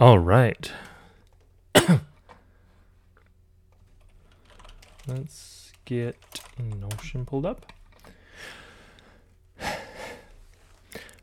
All 0.00 0.18
right. 0.18 0.72
Let's 5.06 5.72
get 5.84 6.16
Notion 6.58 7.26
pulled 7.26 7.44
up. 7.44 7.70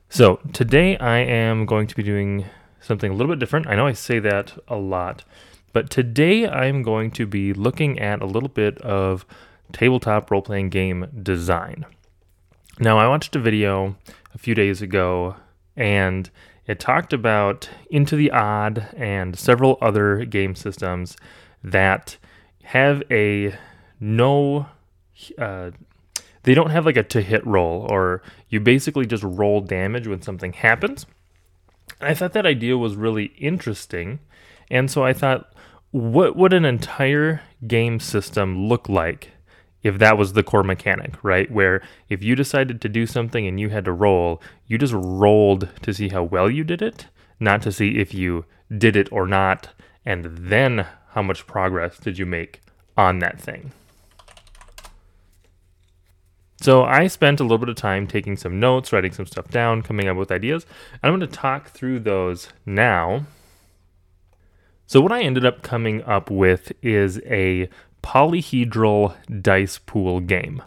So, 0.10 0.40
today 0.54 0.96
I 0.98 1.18
am 1.18 1.66
going 1.66 1.88
to 1.88 1.96
be 1.96 2.04
doing 2.04 2.46
something 2.80 3.12
a 3.12 3.16
little 3.16 3.32
bit 3.32 3.40
different. 3.40 3.66
I 3.66 3.76
know 3.76 3.88
I 3.88 3.94
say 3.94 4.20
that 4.20 4.56
a 4.68 4.76
lot, 4.76 5.24
but 5.74 5.90
today 5.90 6.48
I'm 6.48 6.84
going 6.84 7.10
to 7.12 7.26
be 7.26 7.54
looking 7.54 7.98
at 7.98 8.22
a 8.22 8.28
little 8.28 8.48
bit 8.48 8.78
of 8.82 9.26
tabletop 9.72 10.30
role 10.30 10.44
playing 10.44 10.70
game 10.70 11.08
design. 11.24 11.84
Now, 12.80 13.00
I 13.00 13.08
watched 13.08 13.36
a 13.36 13.40
video 13.40 13.96
a 14.36 14.38
few 14.38 14.54
days 14.54 14.84
ago 14.84 15.36
and 15.76 16.30
it 16.68 16.80
talked 16.80 17.14
about 17.14 17.70
Into 17.90 18.16
the 18.16 18.32
Odd 18.32 18.88
and 18.96 19.38
several 19.38 19.78
other 19.82 20.26
game 20.26 20.56
systems 20.56 21.16
that 21.64 22.18
have 22.64 23.02
a 23.10 23.56
no, 24.00 24.68
uh, 25.38 25.72
they 26.44 26.54
don't 26.54 26.70
have 26.70 26.86
like 26.86 26.98
a 26.98 27.04
to 27.04 27.22
hit 27.22 27.46
roll, 27.48 27.88
or 27.90 28.22
you 28.50 28.60
basically 28.60 29.06
just 29.06 29.24
roll 29.24 29.62
damage 29.62 30.08
when 30.08 30.22
something 30.22 30.54
happens. 30.54 31.06
I 32.02 32.14
thought 32.14 32.34
that 32.34 32.46
idea 32.46 32.78
was 32.78 32.96
really 32.96 33.32
interesting. 33.38 34.20
And 34.70 34.92
so 34.92 35.04
I 35.04 35.14
thought, 35.14 35.54
what 35.92 36.36
would 36.36 36.54
an 36.54 36.66
entire 36.66 37.42
game 37.66 38.00
system 38.00 38.68
look 38.68 38.90
like 38.90 39.32
if 39.84 40.00
that 40.00 40.18
was 40.18 40.34
the 40.34 40.44
core 40.44 40.64
mechanic, 40.64 41.24
right? 41.24 41.50
Where 41.52 41.82
if 42.10 42.24
you 42.24 42.36
decided 42.36 42.82
to 42.82 42.90
do 42.90 43.06
something 43.06 43.46
and 43.46 43.60
you 43.60 43.70
had 43.70 43.86
to 43.86 43.92
roll, 43.92 44.42
you 44.66 44.78
just 44.78 44.94
rolled 44.94 45.70
to 45.82 45.94
see 45.94 46.10
how 46.10 46.24
well 46.24 46.50
you 46.50 46.64
did 46.64 46.82
it, 46.82 47.08
not 47.40 47.62
to 47.64 47.72
see 47.72 47.98
if 47.98 48.14
you 48.14 48.46
did 48.76 48.96
it 48.96 49.12
or 49.12 49.28
not, 49.28 49.70
and 50.06 50.26
then 50.38 50.86
how 51.12 51.22
much 51.22 51.48
progress 51.48 51.98
did 51.98 52.18
you 52.18 52.26
make 52.26 52.62
on 52.98 53.20
that 53.20 53.40
thing. 53.40 53.72
So 56.60 56.84
I 56.84 57.08
spent 57.08 57.40
a 57.40 57.44
little 57.44 57.60
bit 57.60 57.70
of 57.70 57.76
time 57.76 58.08
taking 58.08 58.36
some 58.36 58.60
notes, 58.60 58.92
writing 58.92 59.12
some 59.12 59.28
stuff 59.28 59.48
down, 59.50 59.84
coming 59.84 60.08
up 60.08 60.18
with 60.18 60.32
ideas. 60.32 60.66
And 60.92 61.12
I'm 61.12 61.20
going 61.20 61.30
to 61.30 61.38
talk 61.38 61.70
through 61.70 62.00
those 62.00 62.50
now. 62.66 63.28
So 64.88 65.00
what 65.00 65.12
I 65.12 65.22
ended 65.22 65.46
up 65.46 65.62
coming 65.62 66.02
up 66.04 66.32
with 66.32 66.72
is 66.82 67.22
a 67.26 67.70
polyhedral 68.08 69.16
dice 69.42 69.80
pool 69.80 70.22
game. 70.22 70.64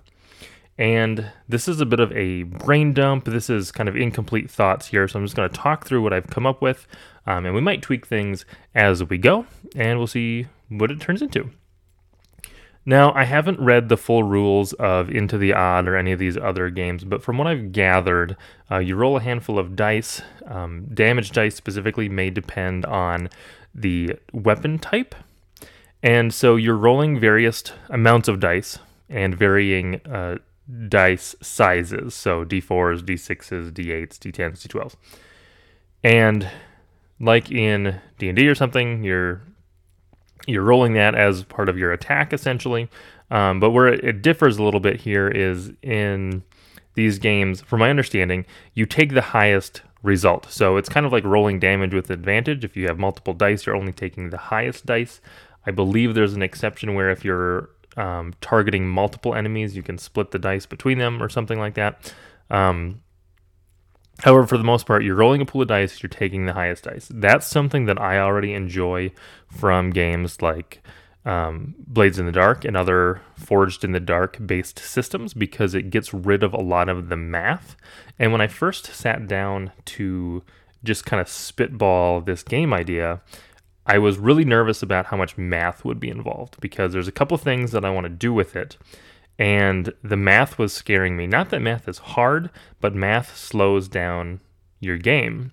And 0.76 1.32
this 1.48 1.68
is 1.68 1.80
a 1.80 1.86
bit 1.86 1.98
of 1.98 2.12
a 2.12 2.42
brain 2.42 2.92
dump. 2.92 3.24
This 3.24 3.48
is 3.48 3.72
kind 3.72 3.88
of 3.88 3.96
incomplete 3.96 4.50
thoughts 4.50 4.88
here. 4.88 5.08
So 5.08 5.18
I'm 5.18 5.24
just 5.24 5.36
going 5.36 5.48
to 5.48 5.56
talk 5.56 5.86
through 5.86 6.02
what 6.02 6.12
I've 6.12 6.26
come 6.26 6.46
up 6.46 6.60
with. 6.60 6.86
Um, 7.26 7.46
and 7.46 7.54
we 7.54 7.62
might 7.62 7.80
tweak 7.80 8.06
things 8.06 8.44
as 8.74 9.02
we 9.02 9.16
go. 9.16 9.46
And 9.74 9.98
we'll 9.98 10.06
see 10.06 10.48
what 10.68 10.90
it 10.90 11.00
turns 11.00 11.22
into. 11.22 11.50
Now, 12.84 13.12
I 13.14 13.24
haven't 13.24 13.58
read 13.58 13.88
the 13.88 13.96
full 13.96 14.22
rules 14.22 14.74
of 14.74 15.10
Into 15.10 15.38
the 15.38 15.54
Odd 15.54 15.88
or 15.88 15.96
any 15.96 16.12
of 16.12 16.18
these 16.18 16.36
other 16.36 16.70
games, 16.70 17.04
but 17.04 17.22
from 17.22 17.36
what 17.38 17.46
I've 17.46 17.72
gathered, 17.72 18.36
uh, 18.70 18.78
you 18.78 18.96
roll 18.96 19.18
a 19.18 19.20
handful 19.20 19.58
of 19.58 19.76
dice. 19.76 20.22
Um, 20.46 20.86
damage 20.92 21.30
dice 21.30 21.54
specifically 21.54 22.08
may 22.08 22.30
depend 22.30 22.86
on 22.86 23.28
the 23.74 24.16
weapon 24.32 24.78
type. 24.78 25.14
And 26.02 26.32
so 26.32 26.56
you're 26.56 26.76
rolling 26.76 27.20
various 27.20 27.62
amounts 27.88 28.28
of 28.28 28.40
dice 28.40 28.78
and 29.08 29.36
varying 29.36 30.00
uh, 30.06 30.38
dice 30.88 31.34
sizes. 31.42 32.14
So 32.14 32.44
d4s, 32.44 33.02
d6s, 33.02 33.72
d8s, 33.72 34.18
d10s, 34.18 34.66
d12s. 34.66 34.94
And 36.02 36.48
like 37.18 37.50
in 37.50 38.00
D&D 38.18 38.48
or 38.48 38.54
something, 38.54 39.04
you're 39.04 39.42
you're 40.46 40.62
rolling 40.62 40.94
that 40.94 41.14
as 41.14 41.44
part 41.44 41.68
of 41.68 41.76
your 41.76 41.92
attack 41.92 42.32
essentially. 42.32 42.88
Um, 43.30 43.60
but 43.60 43.70
where 43.70 43.88
it 43.88 44.22
differs 44.22 44.56
a 44.56 44.62
little 44.62 44.80
bit 44.80 45.02
here 45.02 45.28
is 45.28 45.72
in 45.82 46.42
these 46.94 47.18
games, 47.18 47.60
from 47.60 47.80
my 47.80 47.90
understanding, 47.90 48.46
you 48.74 48.86
take 48.86 49.12
the 49.12 49.20
highest 49.20 49.82
result. 50.02 50.46
So 50.50 50.76
it's 50.76 50.88
kind 50.88 51.06
of 51.06 51.12
like 51.12 51.24
rolling 51.24 51.60
damage 51.60 51.94
with 51.94 52.10
advantage. 52.10 52.64
If 52.64 52.76
you 52.76 52.86
have 52.88 52.98
multiple 52.98 53.34
dice, 53.34 53.66
you're 53.66 53.76
only 53.76 53.92
taking 53.92 54.30
the 54.30 54.38
highest 54.38 54.86
dice. 54.86 55.20
I 55.66 55.70
believe 55.70 56.14
there's 56.14 56.34
an 56.34 56.42
exception 56.42 56.94
where 56.94 57.10
if 57.10 57.24
you're 57.24 57.70
um, 57.96 58.34
targeting 58.40 58.88
multiple 58.88 59.34
enemies, 59.34 59.76
you 59.76 59.82
can 59.82 59.98
split 59.98 60.30
the 60.30 60.38
dice 60.38 60.66
between 60.66 60.98
them 60.98 61.22
or 61.22 61.28
something 61.28 61.58
like 61.58 61.74
that. 61.74 62.14
Um, 62.50 63.02
However, 64.22 64.46
for 64.46 64.58
the 64.58 64.64
most 64.64 64.86
part, 64.86 65.02
you're 65.02 65.16
rolling 65.16 65.40
a 65.40 65.46
pool 65.46 65.62
of 65.62 65.68
dice, 65.68 66.02
you're 66.02 66.10
taking 66.10 66.44
the 66.44 66.52
highest 66.52 66.84
dice. 66.84 67.08
That's 67.10 67.46
something 67.46 67.86
that 67.86 68.00
I 68.00 68.18
already 68.18 68.52
enjoy 68.52 69.12
from 69.48 69.90
games 69.90 70.42
like 70.42 70.82
um, 71.24 71.74
Blades 71.86 72.18
in 72.18 72.26
the 72.26 72.32
Dark 72.32 72.64
and 72.64 72.76
other 72.76 73.22
Forged 73.36 73.84
in 73.84 73.92
the 73.92 74.00
Dark 74.00 74.38
based 74.44 74.78
systems 74.78 75.32
because 75.32 75.74
it 75.74 75.90
gets 75.90 76.12
rid 76.12 76.42
of 76.42 76.52
a 76.52 76.60
lot 76.60 76.88
of 76.88 77.08
the 77.08 77.16
math. 77.16 77.76
And 78.18 78.32
when 78.32 78.40
I 78.40 78.46
first 78.46 78.86
sat 78.86 79.26
down 79.26 79.72
to 79.86 80.42
just 80.84 81.06
kind 81.06 81.20
of 81.20 81.28
spitball 81.28 82.20
this 82.20 82.42
game 82.42 82.72
idea, 82.72 83.22
I 83.90 83.98
was 83.98 84.18
really 84.18 84.44
nervous 84.44 84.84
about 84.84 85.06
how 85.06 85.16
much 85.16 85.36
math 85.36 85.84
would 85.84 85.98
be 85.98 86.10
involved 86.10 86.60
because 86.60 86.92
there's 86.92 87.08
a 87.08 87.12
couple 87.12 87.36
things 87.38 87.72
that 87.72 87.84
I 87.84 87.90
want 87.90 88.04
to 88.04 88.08
do 88.08 88.32
with 88.32 88.54
it 88.54 88.76
and 89.36 89.92
the 90.04 90.16
math 90.16 90.60
was 90.60 90.72
scaring 90.72 91.16
me. 91.16 91.26
Not 91.26 91.50
that 91.50 91.60
math 91.60 91.88
is 91.88 91.98
hard, 91.98 92.50
but 92.80 92.94
math 92.94 93.36
slows 93.36 93.88
down 93.88 94.42
your 94.78 94.96
game. 94.96 95.50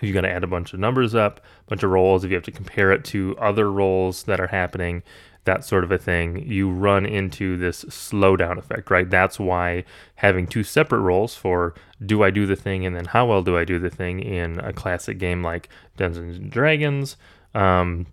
You 0.00 0.14
got 0.14 0.22
to 0.22 0.30
add 0.30 0.42
a 0.42 0.46
bunch 0.46 0.72
of 0.72 0.80
numbers 0.80 1.14
up, 1.14 1.40
a 1.66 1.70
bunch 1.70 1.82
of 1.82 1.90
rolls, 1.90 2.24
if 2.24 2.30
you 2.30 2.36
have 2.36 2.44
to 2.44 2.50
compare 2.50 2.92
it 2.92 3.04
to 3.06 3.36
other 3.38 3.70
rolls 3.70 4.22
that 4.22 4.40
are 4.40 4.46
happening, 4.46 5.02
that 5.44 5.62
sort 5.62 5.84
of 5.84 5.92
a 5.92 5.98
thing, 5.98 6.48
you 6.48 6.70
run 6.70 7.04
into 7.04 7.58
this 7.58 7.84
slowdown 7.84 8.56
effect, 8.56 8.90
right? 8.90 9.10
That's 9.10 9.38
why 9.38 9.84
having 10.14 10.46
two 10.46 10.62
separate 10.62 11.00
rolls 11.00 11.34
for 11.34 11.74
do 12.06 12.22
I 12.22 12.30
do 12.30 12.46
the 12.46 12.56
thing 12.56 12.86
and 12.86 12.96
then 12.96 13.04
how 13.04 13.26
well 13.26 13.42
do 13.42 13.58
I 13.58 13.66
do 13.66 13.78
the 13.78 13.90
thing 13.90 14.20
in 14.20 14.60
a 14.60 14.72
classic 14.72 15.18
game 15.18 15.42
like 15.42 15.68
Dungeons 15.98 16.38
and 16.38 16.50
Dragons, 16.50 17.18
um, 17.54 18.06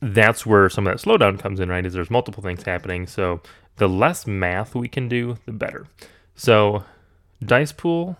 that's 0.00 0.44
where 0.44 0.68
some 0.68 0.86
of 0.86 0.92
that 0.92 1.06
slowdown 1.06 1.38
comes 1.38 1.60
in, 1.60 1.68
right? 1.68 1.84
Is 1.84 1.94
there's 1.94 2.10
multiple 2.10 2.42
things 2.42 2.62
happening. 2.62 3.06
So 3.06 3.40
the 3.76 3.88
less 3.88 4.26
math 4.26 4.74
we 4.74 4.88
can 4.88 5.08
do, 5.08 5.38
the 5.46 5.52
better. 5.52 5.86
So, 6.34 6.84
dice 7.44 7.72
pool 7.72 8.16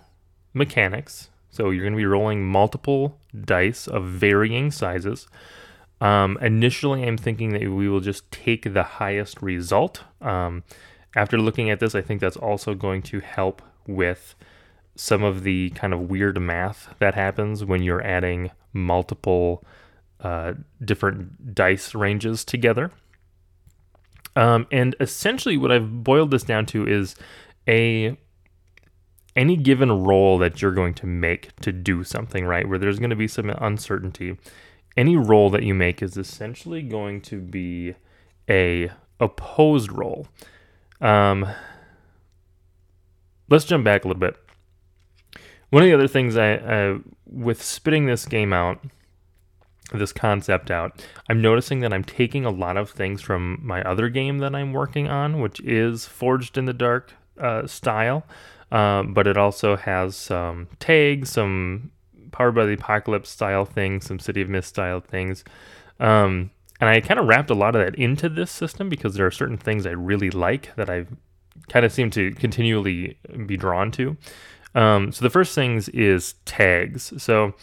mechanics. 0.52 1.28
So, 1.50 1.70
you're 1.70 1.84
going 1.84 1.92
to 1.92 1.98
be 1.98 2.06
rolling 2.06 2.44
multiple 2.44 3.18
dice 3.44 3.86
of 3.86 4.04
varying 4.04 4.70
sizes. 4.70 5.28
Um, 6.00 6.38
initially, 6.40 7.04
I'm 7.04 7.16
thinking 7.16 7.52
that 7.52 7.62
we 7.62 7.88
will 7.88 8.00
just 8.00 8.30
take 8.30 8.72
the 8.72 8.82
highest 8.82 9.40
result. 9.42 10.02
Um, 10.20 10.64
after 11.16 11.38
looking 11.38 11.70
at 11.70 11.80
this, 11.80 11.94
I 11.94 12.00
think 12.00 12.20
that's 12.20 12.36
also 12.36 12.74
going 12.74 13.02
to 13.02 13.20
help 13.20 13.62
with 13.86 14.34
some 14.96 15.22
of 15.22 15.42
the 15.42 15.70
kind 15.70 15.92
of 15.92 16.10
weird 16.10 16.40
math 16.40 16.94
that 16.98 17.14
happens 17.14 17.64
when 17.64 17.82
you're 17.82 18.04
adding 18.04 18.50
multiple 18.72 19.64
uh, 20.24 20.54
different 20.82 21.54
dice 21.54 21.94
ranges 21.94 22.44
together. 22.44 22.90
Um, 24.34 24.66
and 24.72 24.96
essentially, 24.98 25.56
what 25.56 25.70
I've 25.70 26.02
boiled 26.02 26.30
this 26.30 26.42
down 26.42 26.66
to 26.66 26.86
is 26.88 27.14
a 27.68 28.16
any 29.36 29.56
given 29.56 30.04
roll 30.04 30.38
that 30.38 30.62
you're 30.62 30.72
going 30.72 30.94
to 30.94 31.06
make 31.06 31.54
to 31.60 31.72
do 31.72 32.04
something, 32.04 32.44
right? 32.44 32.68
Where 32.68 32.78
there's 32.78 32.98
going 32.98 33.10
to 33.10 33.16
be 33.16 33.28
some 33.28 33.50
uncertainty. 33.50 34.38
Any 34.96 35.16
roll 35.16 35.50
that 35.50 35.64
you 35.64 35.74
make 35.74 36.02
is 36.02 36.16
essentially 36.16 36.82
going 36.82 37.20
to 37.22 37.40
be 37.40 37.94
a 38.48 38.90
opposed 39.20 39.92
roll. 39.92 40.28
Um, 41.00 41.46
let's 43.50 43.64
jump 43.64 43.84
back 43.84 44.04
a 44.04 44.08
little 44.08 44.20
bit. 44.20 44.36
One 45.70 45.82
of 45.82 45.88
the 45.88 45.94
other 45.94 46.08
things 46.08 46.36
I, 46.36 46.54
uh, 46.54 46.98
with 47.26 47.62
spitting 47.62 48.06
this 48.06 48.24
game 48.24 48.52
out 48.52 48.80
this 49.92 50.12
concept 50.12 50.70
out, 50.70 51.04
I'm 51.28 51.42
noticing 51.42 51.80
that 51.80 51.92
I'm 51.92 52.04
taking 52.04 52.44
a 52.44 52.50
lot 52.50 52.76
of 52.76 52.90
things 52.90 53.20
from 53.20 53.58
my 53.62 53.82
other 53.82 54.08
game 54.08 54.38
that 54.38 54.54
I'm 54.54 54.72
working 54.72 55.08
on, 55.08 55.40
which 55.40 55.60
is 55.60 56.06
Forged 56.06 56.56
in 56.56 56.64
the 56.64 56.72
Dark 56.72 57.12
uh, 57.38 57.66
style, 57.66 58.24
um, 58.72 59.14
but 59.14 59.26
it 59.26 59.36
also 59.36 59.76
has 59.76 60.16
some 60.16 60.68
tags, 60.78 61.30
some 61.30 61.90
Powered 62.32 62.56
by 62.56 62.64
the 62.64 62.72
Apocalypse 62.72 63.30
style 63.30 63.64
things, 63.64 64.06
some 64.06 64.18
City 64.18 64.40
of 64.40 64.48
Mist 64.48 64.68
style 64.68 64.98
things. 64.98 65.44
Um, 66.00 66.50
and 66.80 66.90
I 66.90 67.00
kind 67.00 67.20
of 67.20 67.26
wrapped 67.26 67.50
a 67.50 67.54
lot 67.54 67.76
of 67.76 67.84
that 67.84 67.94
into 67.94 68.28
this 68.28 68.50
system 68.50 68.88
because 68.88 69.14
there 69.14 69.24
are 69.24 69.30
certain 69.30 69.56
things 69.56 69.86
I 69.86 69.90
really 69.90 70.30
like 70.30 70.74
that 70.74 70.90
I 70.90 71.06
kind 71.68 71.86
of 71.86 71.92
seem 71.92 72.10
to 72.10 72.32
continually 72.32 73.16
be 73.46 73.56
drawn 73.56 73.92
to. 73.92 74.16
Um, 74.74 75.12
so 75.12 75.22
the 75.22 75.30
first 75.30 75.54
things 75.54 75.88
is 75.90 76.34
tags. 76.44 77.12
So 77.22 77.54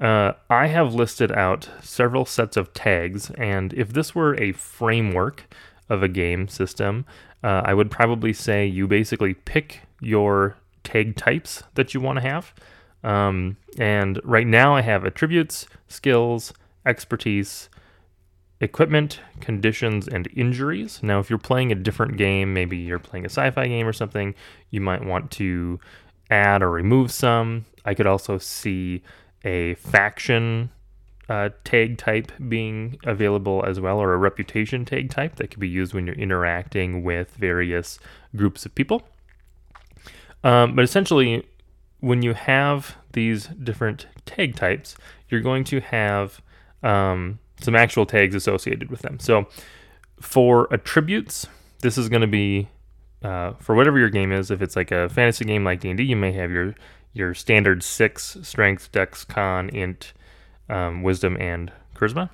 uh, 0.00 0.32
I 0.48 0.68
have 0.68 0.94
listed 0.94 1.30
out 1.32 1.68
several 1.82 2.24
sets 2.24 2.56
of 2.56 2.72
tags, 2.72 3.30
and 3.32 3.72
if 3.74 3.92
this 3.92 4.14
were 4.14 4.34
a 4.40 4.52
framework 4.52 5.44
of 5.88 6.02
a 6.02 6.08
game 6.08 6.48
system, 6.48 7.04
uh, 7.42 7.62
I 7.64 7.74
would 7.74 7.90
probably 7.90 8.32
say 8.32 8.66
you 8.66 8.86
basically 8.86 9.34
pick 9.34 9.82
your 10.00 10.56
tag 10.84 11.16
types 11.16 11.62
that 11.74 11.92
you 11.92 12.00
want 12.00 12.18
to 12.18 12.22
have. 12.22 12.54
Um, 13.02 13.56
and 13.78 14.20
right 14.24 14.46
now 14.46 14.74
I 14.74 14.82
have 14.82 15.04
attributes, 15.04 15.66
skills, 15.88 16.52
expertise, 16.86 17.68
equipment, 18.60 19.20
conditions, 19.40 20.06
and 20.06 20.28
injuries. 20.34 21.00
Now, 21.02 21.18
if 21.18 21.30
you're 21.30 21.38
playing 21.38 21.72
a 21.72 21.74
different 21.76 22.16
game, 22.16 22.52
maybe 22.52 22.76
you're 22.76 22.98
playing 22.98 23.24
a 23.24 23.30
sci 23.30 23.50
fi 23.50 23.68
game 23.68 23.86
or 23.86 23.92
something, 23.92 24.34
you 24.70 24.80
might 24.80 25.04
want 25.04 25.30
to 25.32 25.80
add 26.30 26.62
or 26.62 26.70
remove 26.70 27.10
some. 27.10 27.64
I 27.84 27.94
could 27.94 28.06
also 28.06 28.38
see 28.38 29.02
a 29.44 29.74
faction 29.74 30.70
uh, 31.28 31.50
tag 31.64 31.96
type 31.96 32.32
being 32.48 32.98
available 33.04 33.64
as 33.66 33.78
well, 33.78 33.98
or 33.98 34.12
a 34.12 34.18
reputation 34.18 34.84
tag 34.84 35.10
type 35.10 35.36
that 35.36 35.50
could 35.50 35.60
be 35.60 35.68
used 35.68 35.94
when 35.94 36.06
you're 36.06 36.16
interacting 36.16 37.04
with 37.04 37.30
various 37.36 37.98
groups 38.34 38.66
of 38.66 38.74
people. 38.74 39.02
Um, 40.42 40.74
but 40.74 40.82
essentially, 40.82 41.46
when 42.00 42.22
you 42.22 42.34
have 42.34 42.96
these 43.12 43.46
different 43.46 44.06
tag 44.26 44.56
types, 44.56 44.96
you're 45.28 45.40
going 45.40 45.64
to 45.64 45.80
have 45.80 46.40
um, 46.82 47.38
some 47.60 47.76
actual 47.76 48.06
tags 48.06 48.34
associated 48.34 48.90
with 48.90 49.02
them. 49.02 49.18
So 49.20 49.46
for 50.20 50.72
attributes, 50.72 51.46
this 51.80 51.96
is 51.96 52.08
going 52.08 52.22
to 52.22 52.26
be 52.26 52.68
uh, 53.22 53.52
for 53.58 53.74
whatever 53.74 53.98
your 53.98 54.08
game 54.08 54.32
is. 54.32 54.50
If 54.50 54.62
it's 54.62 54.76
like 54.76 54.90
a 54.90 55.08
fantasy 55.08 55.44
game 55.44 55.64
like 55.64 55.80
D&D, 55.80 56.02
you 56.02 56.16
may 56.16 56.32
have 56.32 56.50
your 56.50 56.74
your 57.12 57.34
standard 57.34 57.82
six 57.82 58.36
strength, 58.42 58.92
dex, 58.92 59.24
con, 59.24 59.68
int, 59.70 60.12
um, 60.68 61.02
wisdom, 61.02 61.36
and 61.40 61.72
charisma. 61.94 62.30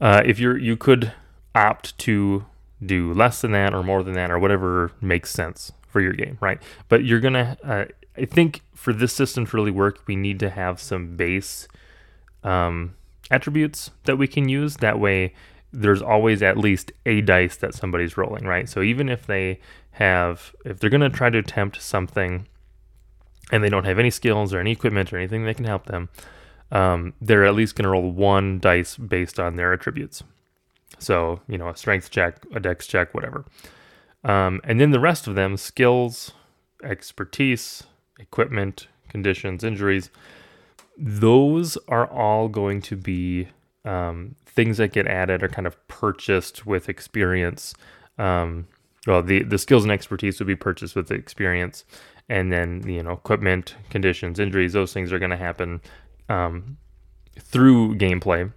Uh, 0.00 0.22
if 0.24 0.38
you're 0.38 0.58
you 0.58 0.76
could 0.76 1.12
opt 1.54 1.96
to 1.98 2.46
do 2.84 3.12
less 3.12 3.40
than 3.40 3.52
that 3.52 3.72
or 3.72 3.82
more 3.82 4.02
than 4.02 4.14
that 4.14 4.30
or 4.30 4.38
whatever 4.38 4.92
makes 5.00 5.30
sense 5.30 5.72
for 5.88 6.00
your 6.00 6.12
game, 6.12 6.36
right? 6.40 6.60
But 6.88 7.04
you're 7.04 7.20
gonna, 7.20 7.56
uh, 7.62 7.84
I 8.16 8.24
think, 8.24 8.62
for 8.74 8.92
this 8.92 9.12
system 9.12 9.46
to 9.46 9.56
really 9.56 9.70
work, 9.70 10.00
we 10.06 10.16
need 10.16 10.40
to 10.40 10.50
have 10.50 10.80
some 10.80 11.16
base 11.16 11.68
um, 12.42 12.96
attributes 13.30 13.90
that 14.04 14.18
we 14.18 14.26
can 14.26 14.48
use. 14.48 14.76
That 14.78 14.98
way, 14.98 15.34
there's 15.72 16.02
always 16.02 16.42
at 16.42 16.58
least 16.58 16.92
a 17.06 17.20
dice 17.20 17.56
that 17.56 17.74
somebody's 17.74 18.16
rolling, 18.16 18.44
right? 18.44 18.68
So 18.68 18.82
even 18.82 19.08
if 19.08 19.26
they 19.26 19.60
have, 19.92 20.54
if 20.64 20.80
they're 20.80 20.90
gonna 20.90 21.10
try 21.10 21.30
to 21.30 21.38
attempt 21.38 21.80
something, 21.80 22.46
and 23.52 23.62
they 23.62 23.68
don't 23.68 23.84
have 23.84 23.98
any 23.98 24.10
skills 24.10 24.52
or 24.52 24.60
any 24.60 24.72
equipment 24.72 25.12
or 25.12 25.18
anything 25.18 25.44
that 25.44 25.56
can 25.56 25.64
help 25.64 25.86
them, 25.86 26.08
um, 26.72 27.12
they're 27.20 27.44
at 27.44 27.54
least 27.54 27.76
gonna 27.76 27.90
roll 27.90 28.10
one 28.10 28.58
dice 28.58 28.96
based 28.96 29.38
on 29.38 29.56
their 29.56 29.72
attributes. 29.72 30.22
So 30.98 31.40
you 31.48 31.58
know, 31.58 31.68
a 31.68 31.76
strength 31.76 32.10
check, 32.10 32.44
a 32.54 32.60
dex 32.60 32.86
check, 32.86 33.14
whatever. 33.14 33.44
Um, 34.22 34.60
and 34.64 34.80
then 34.80 34.90
the 34.90 35.00
rest 35.00 35.26
of 35.26 35.34
them 35.34 35.56
skills, 35.56 36.32
expertise, 36.82 37.84
equipment, 38.18 38.88
conditions, 39.08 39.62
injuries 39.62 40.10
those 40.96 41.76
are 41.88 42.06
all 42.06 42.48
going 42.48 42.80
to 42.82 42.96
be 42.96 43.48
um, 43.84 44.34
things 44.46 44.78
that 44.78 44.92
get 44.92 45.06
added 45.06 45.42
or 45.42 45.48
kind 45.48 45.66
of 45.66 45.88
purchased 45.88 46.66
with 46.66 46.88
experience. 46.88 47.74
Um, 48.18 48.66
well, 49.06 49.22
the, 49.22 49.42
the 49.42 49.58
skills 49.58 49.82
and 49.82 49.92
expertise 49.92 50.38
would 50.38 50.46
be 50.46 50.56
purchased 50.56 50.96
with 50.96 51.10
experience. 51.10 51.84
And 52.28 52.52
then, 52.52 52.82
you 52.86 53.02
know, 53.02 53.12
equipment, 53.12 53.76
conditions, 53.90 54.40
injuries, 54.40 54.72
those 54.72 54.92
things 54.92 55.12
are 55.12 55.18
going 55.18 55.30
to 55.30 55.36
happen 55.36 55.82
um, 56.28 56.78
through 57.38 57.96
gameplay. 57.96 58.50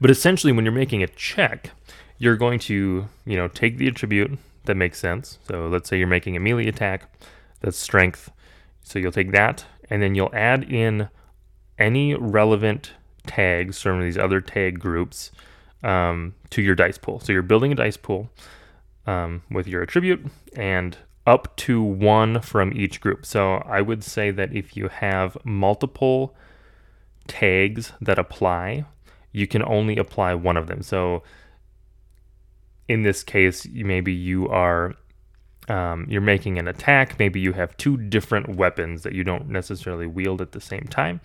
But 0.00 0.10
essentially, 0.10 0.52
when 0.52 0.64
you're 0.64 0.72
making 0.72 1.02
a 1.02 1.06
check, 1.06 1.70
you're 2.18 2.36
going 2.36 2.58
to, 2.60 3.08
you 3.24 3.36
know, 3.36 3.48
take 3.48 3.78
the 3.78 3.86
attribute 3.86 4.38
that 4.64 4.76
makes 4.76 4.98
sense. 4.98 5.38
So 5.46 5.68
let's 5.68 5.88
say 5.88 5.98
you're 5.98 6.06
making 6.06 6.36
a 6.36 6.40
melee 6.40 6.68
attack, 6.68 7.08
that's 7.60 7.76
strength. 7.76 8.30
So 8.82 8.98
you'll 8.98 9.12
take 9.12 9.32
that, 9.32 9.64
and 9.90 10.02
then 10.02 10.14
you'll 10.14 10.34
add 10.34 10.64
in 10.64 11.08
any 11.78 12.14
relevant 12.14 12.92
tags 13.26 13.80
from 13.80 14.00
these 14.00 14.18
other 14.18 14.40
tag 14.40 14.78
groups 14.78 15.32
um, 15.82 16.34
to 16.50 16.62
your 16.62 16.74
dice 16.74 16.98
pool. 16.98 17.20
So 17.20 17.32
you're 17.32 17.42
building 17.42 17.72
a 17.72 17.76
dice 17.76 17.96
pool 17.96 18.30
um, 19.06 19.42
with 19.50 19.66
your 19.66 19.82
attribute 19.82 20.26
and 20.54 20.96
up 21.26 21.56
to 21.56 21.82
one 21.82 22.40
from 22.40 22.72
each 22.72 23.00
group. 23.00 23.24
So 23.24 23.54
I 23.66 23.80
would 23.80 24.04
say 24.04 24.30
that 24.30 24.54
if 24.54 24.76
you 24.76 24.88
have 24.88 25.36
multiple 25.44 26.34
tags 27.26 27.92
that 28.00 28.18
apply, 28.18 28.84
you 29.32 29.46
can 29.46 29.62
only 29.64 29.96
apply 29.96 30.34
one 30.34 30.56
of 30.56 30.66
them. 30.66 30.82
So 30.82 31.22
in 32.88 33.02
this 33.02 33.22
case, 33.22 33.66
maybe 33.66 34.12
you 34.12 34.48
are 34.48 34.94
um, 35.68 36.06
you're 36.10 36.20
making 36.20 36.58
an 36.58 36.68
attack. 36.68 37.18
Maybe 37.18 37.40
you 37.40 37.54
have 37.54 37.74
two 37.78 37.96
different 37.96 38.56
weapons 38.56 39.02
that 39.02 39.14
you 39.14 39.24
don't 39.24 39.48
necessarily 39.48 40.06
wield 40.06 40.42
at 40.42 40.52
the 40.52 40.60
same 40.60 40.86
time. 40.90 41.22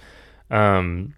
Um, 0.49 1.15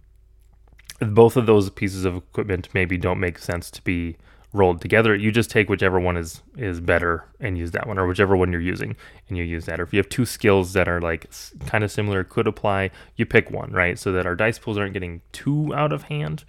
both 1.00 1.38
of 1.38 1.46
those 1.46 1.70
pieces 1.70 2.04
of 2.04 2.16
equipment 2.16 2.70
maybe 2.74 2.98
don't 2.98 3.20
make 3.20 3.38
sense 3.38 3.70
to 3.72 3.82
be 3.84 4.18
rolled 4.54 4.82
together. 4.82 5.16
You 5.16 5.32
just 5.32 5.50
take 5.50 5.70
whichever 5.70 6.00
one 6.00 6.18
is 6.18 6.42
is 6.58 6.80
better 6.80 7.26
and 7.40 7.58
use 7.58 7.72
that 7.72 7.88
one, 7.88 7.98
or 7.98 8.08
whichever 8.08 8.36
one 8.36 8.52
you're 8.52 8.62
using 8.62 8.96
and 9.30 9.38
you 9.38 9.44
use 9.44 9.66
that. 9.66 9.80
Or 9.80 9.84
if 9.84 9.94
you 9.94 9.98
have 9.98 10.10
two 10.10 10.26
skills 10.26 10.74
that 10.74 10.88
are 10.88 11.02
like 11.02 11.30
kind 11.66 11.84
of 11.84 11.92
similar, 11.92 12.24
could 12.24 12.48
apply, 12.48 12.92
you 13.16 13.26
pick 13.26 13.50
one, 13.50 13.72
right? 13.72 13.98
So 13.98 14.12
that 14.12 14.26
our 14.26 14.36
dice 14.36 14.60
pools 14.60 14.78
aren't 14.78 14.94
getting 14.94 15.22
too 15.32 15.74
out 15.74 15.94
of 15.94 16.04
hand. 16.04 16.44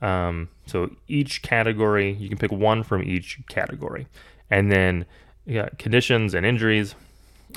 Um, 0.00 0.48
so 0.66 0.90
each 1.08 1.42
category, 1.42 2.12
you 2.12 2.28
can 2.28 2.38
pick 2.38 2.50
one 2.50 2.82
from 2.82 3.02
each 3.02 3.40
category. 3.48 4.06
And 4.50 4.70
then 4.72 5.06
yeah, 5.46 5.68
conditions 5.78 6.34
and 6.34 6.46
injuries, 6.46 6.94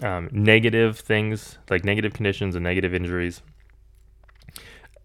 um, 0.04 0.30
negative 0.32 1.00
things 1.00 1.58
like 1.70 1.84
negative 1.84 2.14
conditions 2.14 2.56
and 2.56 2.64
negative 2.64 2.94
injuries. 2.94 3.42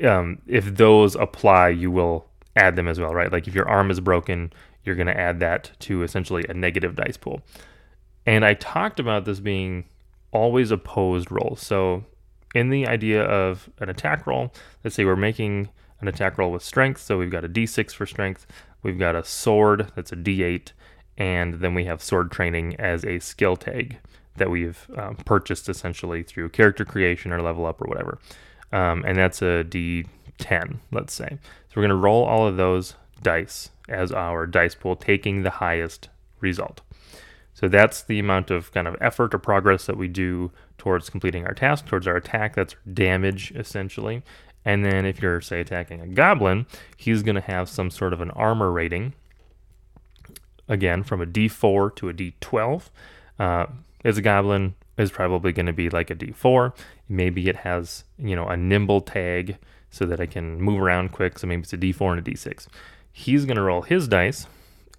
Um, 0.02 0.40
if 0.46 0.76
those 0.76 1.14
apply, 1.14 1.68
you 1.70 1.90
will 1.90 2.26
add 2.56 2.76
them 2.76 2.88
as 2.88 2.98
well, 2.98 3.14
right? 3.14 3.30
Like 3.30 3.46
if 3.46 3.54
your 3.54 3.68
arm 3.68 3.90
is 3.90 4.00
broken, 4.00 4.52
you're 4.84 4.96
going 4.96 5.06
to 5.06 5.18
add 5.18 5.40
that 5.40 5.70
to 5.80 6.02
essentially 6.02 6.44
a 6.48 6.54
negative 6.54 6.94
dice 6.94 7.16
pool. 7.16 7.42
And 8.26 8.44
I 8.44 8.54
talked 8.54 9.00
about 9.00 9.24
this 9.24 9.40
being 9.40 9.84
always 10.32 10.70
opposed 10.70 11.30
rolls. 11.30 11.60
So 11.60 12.04
in 12.54 12.70
the 12.70 12.86
idea 12.86 13.22
of 13.22 13.68
an 13.78 13.88
attack 13.88 14.26
roll, 14.26 14.52
let's 14.84 14.96
say 14.96 15.04
we're 15.04 15.16
making 15.16 15.68
an 16.00 16.08
attack 16.08 16.38
roll 16.38 16.50
with 16.50 16.62
strength. 16.62 17.00
So 17.00 17.18
we've 17.18 17.30
got 17.30 17.44
a 17.44 17.48
d6 17.48 17.92
for 17.92 18.06
strength. 18.06 18.46
We've 18.82 18.98
got 18.98 19.16
a 19.16 19.24
sword 19.24 19.92
that's 19.94 20.12
a 20.12 20.16
d8. 20.16 20.72
And 21.18 21.54
then 21.54 21.74
we 21.74 21.84
have 21.84 22.02
sword 22.02 22.30
training 22.30 22.76
as 22.80 23.04
a 23.04 23.18
skill 23.18 23.56
tag 23.56 23.98
that 24.36 24.50
we've 24.50 24.88
um, 24.96 25.16
purchased 25.16 25.68
essentially 25.68 26.22
through 26.22 26.48
character 26.50 26.84
creation 26.84 27.32
or 27.32 27.42
level 27.42 27.66
up 27.66 27.80
or 27.82 27.86
whatever. 27.86 28.18
Um, 28.72 29.04
and 29.06 29.18
that's 29.18 29.42
a 29.42 29.64
d10, 29.64 30.78
let's 30.92 31.12
say. 31.12 31.28
So 31.30 31.72
we're 31.76 31.82
going 31.82 31.90
to 31.90 31.96
roll 31.96 32.24
all 32.24 32.46
of 32.46 32.56
those 32.56 32.94
dice 33.22 33.70
as 33.88 34.12
our 34.12 34.46
dice 34.46 34.74
pool, 34.74 34.96
taking 34.96 35.42
the 35.42 35.50
highest 35.50 36.08
result. 36.40 36.80
So 37.54 37.68
that's 37.68 38.02
the 38.02 38.18
amount 38.18 38.50
of 38.50 38.72
kind 38.72 38.88
of 38.88 38.96
effort 39.00 39.34
or 39.34 39.38
progress 39.38 39.86
that 39.86 39.96
we 39.96 40.08
do 40.08 40.50
towards 40.78 41.10
completing 41.10 41.46
our 41.46 41.54
task, 41.54 41.86
towards 41.86 42.06
our 42.06 42.16
attack. 42.16 42.54
That's 42.54 42.76
damage 42.90 43.52
essentially. 43.54 44.22
And 44.64 44.84
then 44.84 45.04
if 45.06 45.20
you're, 45.20 45.40
say, 45.40 45.60
attacking 45.60 46.00
a 46.00 46.06
goblin, 46.06 46.66
he's 46.96 47.22
going 47.22 47.34
to 47.34 47.40
have 47.40 47.68
some 47.68 47.90
sort 47.90 48.12
of 48.12 48.20
an 48.20 48.30
armor 48.32 48.70
rating. 48.70 49.14
Again, 50.68 51.02
from 51.02 51.20
a 51.20 51.26
D4 51.26 51.94
to 51.96 52.08
a 52.08 52.14
D12. 52.14 52.90
Uh, 53.38 53.66
as 54.04 54.18
a 54.18 54.22
goblin, 54.22 54.74
is 55.00 55.10
probably 55.10 55.52
going 55.52 55.66
to 55.66 55.72
be 55.72 55.90
like 55.90 56.10
a 56.10 56.14
D4. 56.14 56.74
Maybe 57.08 57.48
it 57.48 57.56
has, 57.56 58.04
you 58.18 58.36
know, 58.36 58.46
a 58.46 58.56
nimble 58.56 59.00
tag 59.00 59.56
so 59.90 60.06
that 60.06 60.20
I 60.20 60.26
can 60.26 60.60
move 60.60 60.80
around 60.80 61.12
quick. 61.12 61.38
So 61.38 61.46
maybe 61.46 61.62
it's 61.62 61.72
a 61.72 61.78
D4 61.78 62.18
and 62.18 62.26
a 62.26 62.30
D6. 62.30 62.66
He's 63.12 63.44
going 63.44 63.56
to 63.56 63.62
roll 63.62 63.82
his 63.82 64.08
dice 64.08 64.46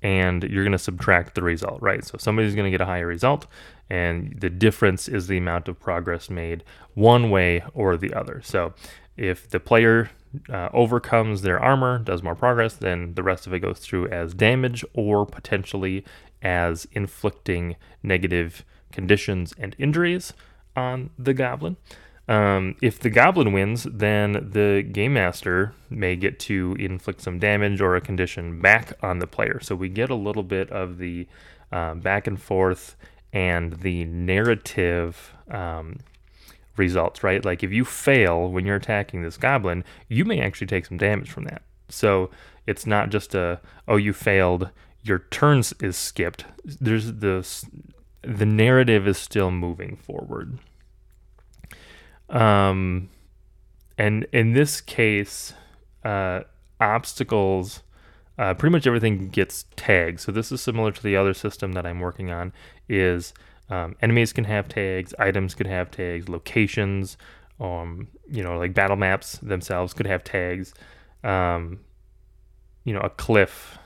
and 0.02 0.44
you're 0.44 0.64
going 0.64 0.72
to 0.72 0.80
subtract 0.80 1.36
the 1.36 1.44
result, 1.44 1.82
right? 1.82 2.04
So 2.04 2.18
somebody's 2.18 2.56
going 2.56 2.66
to 2.66 2.72
get 2.72 2.82
a 2.82 2.86
higher 2.86 3.06
result, 3.06 3.46
and 3.90 4.36
the 4.40 4.50
difference 4.50 5.08
is 5.08 5.28
the 5.28 5.38
amount 5.38 5.68
of 5.68 5.80
progress 5.80 6.30
made 6.30 6.64
one 6.96 7.30
way 7.30 7.64
or 7.74 7.98
the 7.98 8.14
other. 8.14 8.42
So 8.44 8.74
if 9.16 9.50
the 9.50 9.60
player 9.60 10.10
uh, 10.50 10.70
overcomes 10.74 11.42
their 11.42 11.60
armor, 11.60 12.00
does 12.00 12.24
more 12.24 12.36
progress, 12.36 12.76
then 12.76 13.14
the 13.14 13.24
rest 13.24 13.46
of 13.46 13.54
it 13.54 13.60
goes 13.60 13.80
through 13.80 14.08
as 14.08 14.34
damage 14.34 14.84
or 14.94 15.26
potentially 15.26 16.04
as 16.42 16.88
inflicting 16.94 17.76
negative 18.02 18.66
conditions 18.92 19.54
and 19.58 19.76
injuries 19.78 20.34
on 20.76 21.12
the 21.20 21.34
goblin. 21.34 21.78
Um, 22.32 22.78
if 22.82 22.98
the 22.98 23.10
goblin 23.10 23.52
wins, 23.52 23.84
then 23.84 24.52
the 24.54 24.88
game 24.90 25.16
master 25.16 25.74
may 25.90 26.16
get 26.16 26.40
to 26.40 26.78
inflict 26.80 27.20
some 27.20 27.40
damage 27.40 27.82
or 27.82 27.98
a 27.98 28.00
condition 28.00 28.62
back 28.62 28.94
on 29.04 29.20
the 29.20 29.28
player. 29.28 29.60
So 29.62 29.76
we 29.76 29.90
get 29.90 30.10
a 30.10 30.16
little 30.16 30.44
bit 30.44 30.72
of 30.72 30.98
the 30.98 31.28
uh, 31.74 31.96
back 31.96 32.28
and 32.28 32.42
forth 32.42 32.96
and 33.34 33.74
the 33.82 34.06
narrative 34.06 35.34
um, 35.50 35.98
results, 36.78 37.22
right? 37.22 37.44
Like 37.44 37.64
if 37.64 37.74
you 37.74 37.84
fail 37.84 38.50
when 38.50 38.66
you're 38.66 38.78
attacking 38.78 39.24
this 39.24 39.36
goblin, 39.36 39.84
you 40.08 40.24
may 40.24 40.40
actually 40.40 40.68
take 40.68 40.86
some 40.86 40.98
damage 40.98 41.30
from 41.30 41.44
that. 41.44 41.64
So 41.90 42.30
it's 42.66 42.86
not 42.86 43.10
just 43.10 43.36
a 43.36 43.60
oh 43.90 43.98
you 43.98 44.14
failed, 44.14 44.70
your 45.04 45.20
turns 45.20 45.74
is 45.82 45.98
skipped. 45.98 46.46
There's 46.64 47.12
this 47.12 47.66
the 48.22 48.46
narrative 48.46 49.06
is 49.06 49.18
still 49.18 49.52
moving 49.52 49.98
forward. 49.98 50.60
Um, 52.32 53.10
and 53.98 54.26
in 54.32 54.54
this 54.54 54.82
case, 54.82 55.54
uh, 56.04 56.42
obstacles, 56.80 57.84
uh, 58.38 58.54
pretty 58.56 58.72
much 58.72 58.88
everything 58.88 59.30
gets 59.30 59.66
tagged. 59.76 60.20
So 60.22 60.32
this 60.32 60.52
is 60.52 60.62
similar 60.62 60.92
to 60.92 61.04
the 61.04 61.16
other 61.16 61.34
system 61.34 61.74
that 61.74 61.86
I'm 61.86 62.00
working 62.00 62.32
on. 62.32 62.54
Is 62.90 63.34
um, 63.70 63.96
enemies 64.02 64.34
can 64.34 64.46
have 64.46 64.68
tags, 64.68 65.14
items 65.20 65.54
could 65.54 65.68
have 65.68 65.92
tags, 65.92 66.28
locations, 66.28 67.18
um, 67.60 68.08
you 68.30 68.44
know, 68.44 68.58
like 68.58 68.74
battle 68.74 68.98
maps 68.98 69.34
themselves 69.38 69.94
could 69.94 70.08
have 70.08 70.24
tags. 70.24 70.74
Um, 71.24 71.82
you 72.84 72.94
know, 72.94 73.02
a 73.02 73.10
cliff 73.10 73.78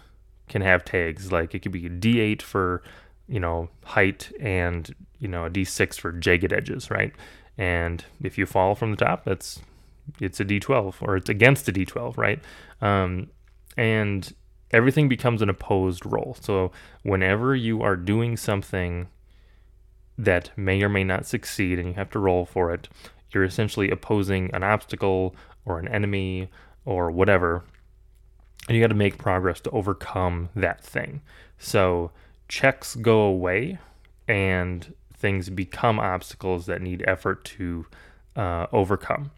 can 0.47 0.61
have 0.61 0.85
tags. 0.85 1.31
Like 1.31 1.53
it 1.53 1.59
could 1.59 1.71
be 1.71 1.85
a 1.87 1.89
D8 1.89 2.41
for, 2.41 2.83
you 3.27 3.39
know, 3.39 3.69
height 3.83 4.31
and, 4.39 4.93
you 5.19 5.27
know, 5.27 5.45
a 5.45 5.49
D6 5.49 5.99
for 5.99 6.13
jagged 6.13 6.53
edges, 6.53 6.89
right? 6.89 7.13
And 7.57 8.03
if 8.21 8.37
you 8.37 8.45
fall 8.45 8.75
from 8.75 8.91
the 8.91 8.97
top, 8.97 9.25
that's 9.25 9.61
it's 10.19 10.39
a 10.39 10.45
D12 10.45 10.95
or 11.01 11.17
it's 11.17 11.29
against 11.29 11.67
a 11.67 11.71
D12, 11.73 12.17
right? 12.17 12.39
Um, 12.81 13.27
and 13.77 14.33
everything 14.71 15.07
becomes 15.07 15.41
an 15.41 15.49
opposed 15.49 16.05
roll. 16.05 16.37
So 16.41 16.71
whenever 17.03 17.55
you 17.55 17.81
are 17.81 17.95
doing 17.95 18.37
something 18.37 19.07
that 20.17 20.51
may 20.57 20.81
or 20.81 20.89
may 20.89 21.03
not 21.03 21.25
succeed 21.25 21.79
and 21.79 21.89
you 21.89 21.93
have 21.95 22.09
to 22.11 22.19
roll 22.19 22.45
for 22.45 22.73
it, 22.73 22.87
you're 23.31 23.43
essentially 23.43 23.89
opposing 23.89 24.49
an 24.53 24.63
obstacle 24.63 25.35
or 25.65 25.79
an 25.79 25.87
enemy 25.87 26.49
or 26.85 27.11
whatever. 27.11 27.63
And 28.67 28.75
you 28.75 28.81
got 28.81 28.87
to 28.87 28.95
make 28.95 29.17
progress 29.17 29.59
to 29.61 29.69
overcome 29.71 30.49
that 30.55 30.83
thing. 30.83 31.21
So 31.57 32.11
checks 32.47 32.95
go 32.95 33.21
away 33.21 33.79
and 34.27 34.93
things 35.17 35.49
become 35.49 35.99
obstacles 35.99 36.65
that 36.65 36.81
need 36.81 37.03
effort 37.07 37.43
to 37.45 37.85
uh, 38.35 38.67
overcome. 38.71 39.31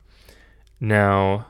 Now, 0.80 1.48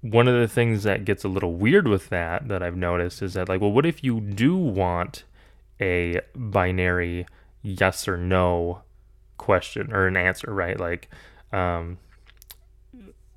one 0.00 0.28
of 0.28 0.38
the 0.38 0.48
things 0.48 0.84
that 0.84 1.04
gets 1.04 1.24
a 1.24 1.28
little 1.28 1.54
weird 1.54 1.88
with 1.88 2.08
that 2.10 2.48
that 2.48 2.62
I've 2.62 2.76
noticed 2.76 3.22
is 3.22 3.34
that, 3.34 3.48
like, 3.48 3.60
well, 3.60 3.72
what 3.72 3.86
if 3.86 4.04
you 4.04 4.20
do 4.20 4.56
want 4.56 5.24
a 5.80 6.20
binary 6.34 7.26
yes 7.62 8.06
or 8.06 8.16
no 8.16 8.82
question 9.36 9.92
or 9.92 10.06
an 10.06 10.16
answer, 10.16 10.52
right? 10.52 10.78
Like, 10.78 11.08
um, 11.52 11.98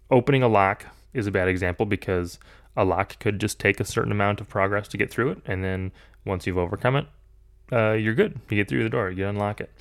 opening 0.09 0.43
a 0.43 0.47
lock 0.47 0.85
is 1.13 1.27
a 1.27 1.31
bad 1.31 1.47
example 1.47 1.85
because 1.85 2.37
a 2.75 2.85
lock 2.85 3.19
could 3.19 3.39
just 3.39 3.59
take 3.59 3.79
a 3.79 3.85
certain 3.85 4.11
amount 4.11 4.39
of 4.39 4.47
progress 4.47 4.87
to 4.89 4.97
get 4.97 5.11
through 5.11 5.31
it, 5.31 5.39
and 5.45 5.63
then 5.63 5.91
once 6.25 6.45
you've 6.45 6.57
overcome 6.57 6.95
it, 6.95 7.07
uh, 7.71 7.93
you're 7.93 8.13
good. 8.13 8.39
You 8.49 8.57
get 8.57 8.67
through 8.67 8.83
the 8.83 8.89
door, 8.89 9.09
you 9.09 9.27
unlock 9.27 9.61
it, 9.61 9.71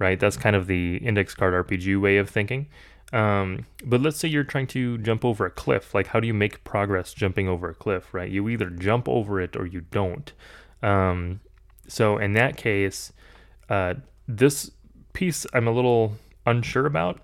right? 0.00 0.18
That's 0.18 0.36
kind 0.36 0.56
of 0.56 0.66
the 0.66 0.96
index 0.96 1.34
card 1.34 1.54
RPG 1.66 2.00
way 2.00 2.16
of 2.16 2.28
thinking. 2.28 2.66
Um, 3.12 3.66
but 3.84 4.00
let's 4.00 4.18
say 4.18 4.28
you're 4.28 4.44
trying 4.44 4.68
to 4.68 4.98
jump 4.98 5.24
over 5.24 5.46
a 5.46 5.50
cliff. 5.50 5.94
Like, 5.94 6.08
how 6.08 6.18
do 6.18 6.26
you 6.26 6.34
make 6.34 6.64
progress 6.64 7.12
jumping 7.12 7.48
over 7.48 7.68
a 7.68 7.74
cliff, 7.74 8.12
right? 8.14 8.30
You 8.30 8.48
either 8.48 8.70
jump 8.70 9.08
over 9.08 9.40
it 9.40 9.56
or 9.56 9.66
you 9.66 9.82
don't. 9.82 10.32
Um, 10.82 11.40
so, 11.86 12.18
in 12.18 12.32
that 12.32 12.56
case, 12.56 13.12
uh, 13.68 13.94
this 14.26 14.70
piece 15.12 15.46
I'm 15.52 15.68
a 15.68 15.72
little 15.72 16.14
unsure 16.46 16.86
about. 16.86 17.20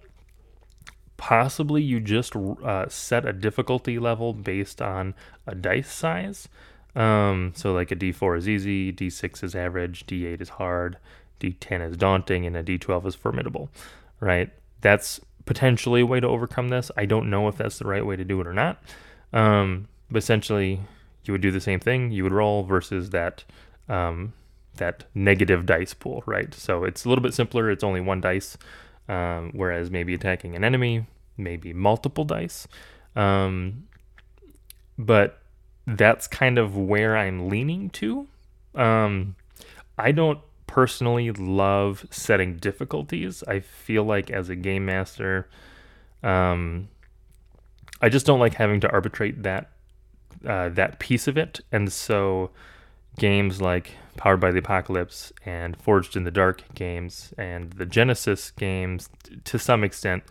Possibly 1.16 1.82
you 1.82 1.98
just 1.98 2.36
uh, 2.36 2.88
set 2.88 3.24
a 3.24 3.32
difficulty 3.32 3.98
level 3.98 4.34
based 4.34 4.82
on 4.82 5.14
a 5.46 5.54
dice 5.54 5.90
size. 5.90 6.48
Um, 6.94 7.52
so, 7.54 7.72
like 7.72 7.90
a 7.90 7.96
d4 7.96 8.38
is 8.38 8.48
easy, 8.48 8.92
d6 8.92 9.44
is 9.44 9.54
average, 9.54 10.06
d8 10.06 10.40
is 10.40 10.48
hard, 10.50 10.98
d10 11.40 11.90
is 11.90 11.96
daunting, 11.96 12.46
and 12.46 12.56
a 12.56 12.62
d12 12.62 13.06
is 13.06 13.14
formidable, 13.14 13.70
right? 14.20 14.50
That's 14.80 15.20
potentially 15.44 16.00
a 16.02 16.06
way 16.06 16.20
to 16.20 16.26
overcome 16.26 16.68
this. 16.68 16.90
I 16.96 17.06
don't 17.06 17.30
know 17.30 17.48
if 17.48 17.56
that's 17.56 17.78
the 17.78 17.86
right 17.86 18.04
way 18.04 18.16
to 18.16 18.24
do 18.24 18.40
it 18.40 18.46
or 18.46 18.52
not. 18.52 18.82
Um, 19.32 19.88
but 20.10 20.18
essentially, 20.18 20.80
you 21.24 21.32
would 21.32 21.40
do 21.40 21.50
the 21.50 21.60
same 21.60 21.80
thing. 21.80 22.10
You 22.10 22.24
would 22.24 22.32
roll 22.32 22.62
versus 22.62 23.10
that 23.10 23.44
um, 23.88 24.32
that 24.76 25.04
negative 25.14 25.66
dice 25.66 25.94
pool, 25.94 26.22
right? 26.26 26.52
So 26.54 26.84
it's 26.84 27.04
a 27.04 27.08
little 27.08 27.22
bit 27.22 27.34
simpler. 27.34 27.70
It's 27.70 27.84
only 27.84 28.00
one 28.00 28.20
dice, 28.20 28.58
um, 29.08 29.52
whereas 29.54 29.90
maybe 29.90 30.14
attacking 30.14 30.54
an 30.54 30.64
enemy, 30.64 31.06
maybe 31.36 31.72
multiple 31.72 32.24
dice. 32.24 32.68
Um, 33.14 33.86
but 34.98 35.38
that's 35.86 36.26
kind 36.26 36.58
of 36.58 36.76
where 36.76 37.16
I'm 37.16 37.48
leaning 37.48 37.90
to. 37.90 38.26
Um, 38.74 39.36
I 39.98 40.12
don't 40.12 40.40
personally 40.76 41.30
love 41.30 42.04
setting 42.10 42.58
difficulties. 42.58 43.42
I 43.48 43.60
feel 43.60 44.04
like 44.04 44.30
as 44.30 44.50
a 44.50 44.54
game 44.54 44.84
master, 44.84 45.48
um, 46.22 46.88
I 48.02 48.10
just 48.10 48.26
don't 48.26 48.40
like 48.40 48.52
having 48.52 48.80
to 48.80 48.90
arbitrate 48.90 49.42
that 49.42 49.70
uh, 50.46 50.68
that 50.68 50.98
piece 50.98 51.28
of 51.28 51.38
it, 51.38 51.60
and 51.72 51.90
so 51.90 52.50
games 53.18 53.62
like 53.62 53.92
Powered 54.18 54.38
by 54.38 54.50
the 54.50 54.58
Apocalypse 54.58 55.32
and 55.46 55.78
Forged 55.78 56.14
in 56.14 56.24
the 56.24 56.30
Dark 56.30 56.62
games 56.74 57.32
and 57.38 57.72
the 57.72 57.86
Genesys 57.86 58.54
games, 58.56 59.08
to 59.44 59.58
some 59.58 59.82
extent, 59.82 60.24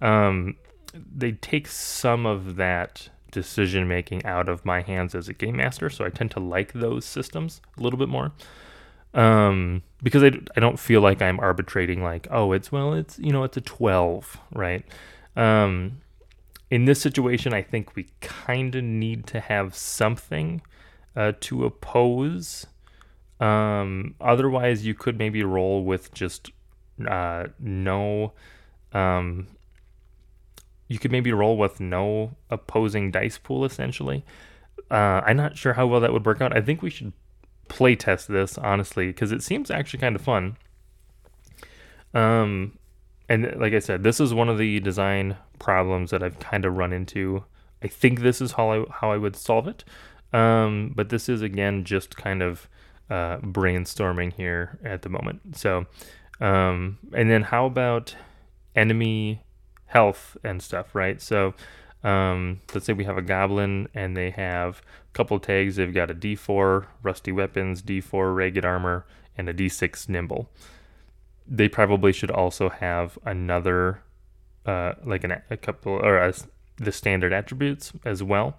um, 0.00 0.54
they 0.94 1.32
take 1.32 1.66
some 1.66 2.24
of 2.24 2.54
that 2.54 3.08
decision 3.32 3.88
making 3.88 4.24
out 4.24 4.48
of 4.48 4.64
my 4.64 4.80
hands 4.80 5.16
as 5.16 5.28
a 5.28 5.34
game 5.34 5.56
master. 5.56 5.90
So 5.90 6.04
I 6.04 6.10
tend 6.10 6.30
to 6.32 6.40
like 6.40 6.72
those 6.72 7.04
systems 7.04 7.60
a 7.76 7.82
little 7.82 7.98
bit 7.98 8.08
more 8.08 8.30
um, 9.14 9.82
because 10.02 10.22
I, 10.22 10.32
I 10.56 10.60
don't 10.60 10.78
feel 10.78 11.00
like 11.00 11.20
I'm 11.22 11.40
arbitrating 11.40 12.02
like 12.02 12.28
oh 12.30 12.52
it's 12.52 12.70
well 12.70 12.94
it's 12.94 13.18
you 13.18 13.32
know 13.32 13.44
it's 13.44 13.56
a 13.56 13.60
12 13.60 14.38
right? 14.54 14.84
Um, 15.36 16.00
in 16.70 16.84
this 16.84 17.00
situation 17.00 17.52
I 17.52 17.62
think 17.62 17.96
we 17.96 18.08
kind 18.20 18.74
of 18.74 18.84
need 18.84 19.26
to 19.28 19.40
have 19.40 19.74
something 19.74 20.62
uh, 21.16 21.32
to 21.40 21.64
oppose. 21.64 22.66
Um, 23.40 24.14
otherwise 24.20 24.86
you 24.86 24.94
could 24.94 25.18
maybe 25.18 25.42
roll 25.42 25.84
with 25.84 26.12
just 26.12 26.50
uh, 27.06 27.46
no 27.60 28.32
um, 28.92 29.46
you 30.88 30.98
could 30.98 31.12
maybe 31.12 31.32
roll 31.32 31.56
with 31.56 31.80
no 31.80 32.36
opposing 32.50 33.10
dice 33.10 33.38
pool 33.38 33.64
essentially. 33.64 34.24
Uh, 34.90 35.20
I'm 35.24 35.36
not 35.36 35.56
sure 35.56 35.74
how 35.74 35.86
well 35.86 36.00
that 36.00 36.12
would 36.12 36.24
work 36.24 36.40
out. 36.40 36.56
I 36.56 36.62
think 36.62 36.80
we 36.82 36.90
should 36.90 37.12
play 37.68 37.94
test 37.96 38.28
this 38.28 38.58
honestly 38.58 39.08
because 39.08 39.32
it 39.32 39.42
seems 39.42 39.70
actually 39.70 40.00
kind 40.00 40.16
of 40.16 40.22
fun. 40.22 40.56
Um, 42.14 42.78
and 43.28 43.54
like 43.56 43.74
I 43.74 43.78
said, 43.78 44.02
this 44.02 44.20
is 44.20 44.32
one 44.32 44.48
of 44.48 44.58
the 44.58 44.80
design 44.80 45.36
problems 45.58 46.10
that 46.10 46.22
I've 46.22 46.38
kind 46.38 46.64
of 46.64 46.76
run 46.76 46.92
into. 46.92 47.44
I 47.82 47.88
think 47.88 48.20
this 48.20 48.40
is 48.40 48.52
how 48.52 48.72
I 48.72 48.84
how 48.90 49.12
I 49.12 49.16
would 49.16 49.36
solve 49.36 49.68
it. 49.68 49.84
Um, 50.32 50.92
but 50.94 51.08
this 51.08 51.28
is 51.28 51.42
again 51.42 51.84
just 51.84 52.16
kind 52.16 52.42
of 52.42 52.68
uh, 53.10 53.38
brainstorming 53.38 54.32
here 54.32 54.78
at 54.84 55.02
the 55.02 55.08
moment. 55.08 55.56
So, 55.56 55.86
um, 56.40 56.98
and 57.14 57.30
then 57.30 57.42
how 57.42 57.66
about 57.66 58.14
enemy 58.76 59.42
health 59.86 60.36
and 60.44 60.62
stuff, 60.62 60.94
right? 60.94 61.20
So, 61.20 61.54
um, 62.04 62.60
let's 62.72 62.86
say 62.86 62.92
we 62.92 63.04
have 63.04 63.18
a 63.18 63.22
goblin 63.22 63.88
and 63.94 64.16
they 64.16 64.30
have 64.30 64.80
a 64.80 65.12
couple 65.12 65.38
tags. 65.40 65.76
They've 65.76 65.92
got 65.92 66.10
a 66.10 66.14
D4 66.14 66.86
rusty 67.02 67.32
weapons, 67.32 67.82
D4 67.82 68.34
ragged 68.34 68.64
armor, 68.64 69.04
and 69.36 69.48
a 69.48 69.54
D6 69.54 70.08
nimble. 70.08 70.48
They 71.46 71.68
probably 71.68 72.12
should 72.12 72.30
also 72.30 72.68
have 72.68 73.18
another, 73.24 74.02
uh, 74.66 74.94
like 75.04 75.24
an, 75.24 75.42
a 75.50 75.56
couple 75.56 75.92
or 75.92 76.18
a, 76.18 76.34
the 76.76 76.92
standard 76.92 77.32
attributes 77.32 77.92
as 78.04 78.22
well, 78.22 78.56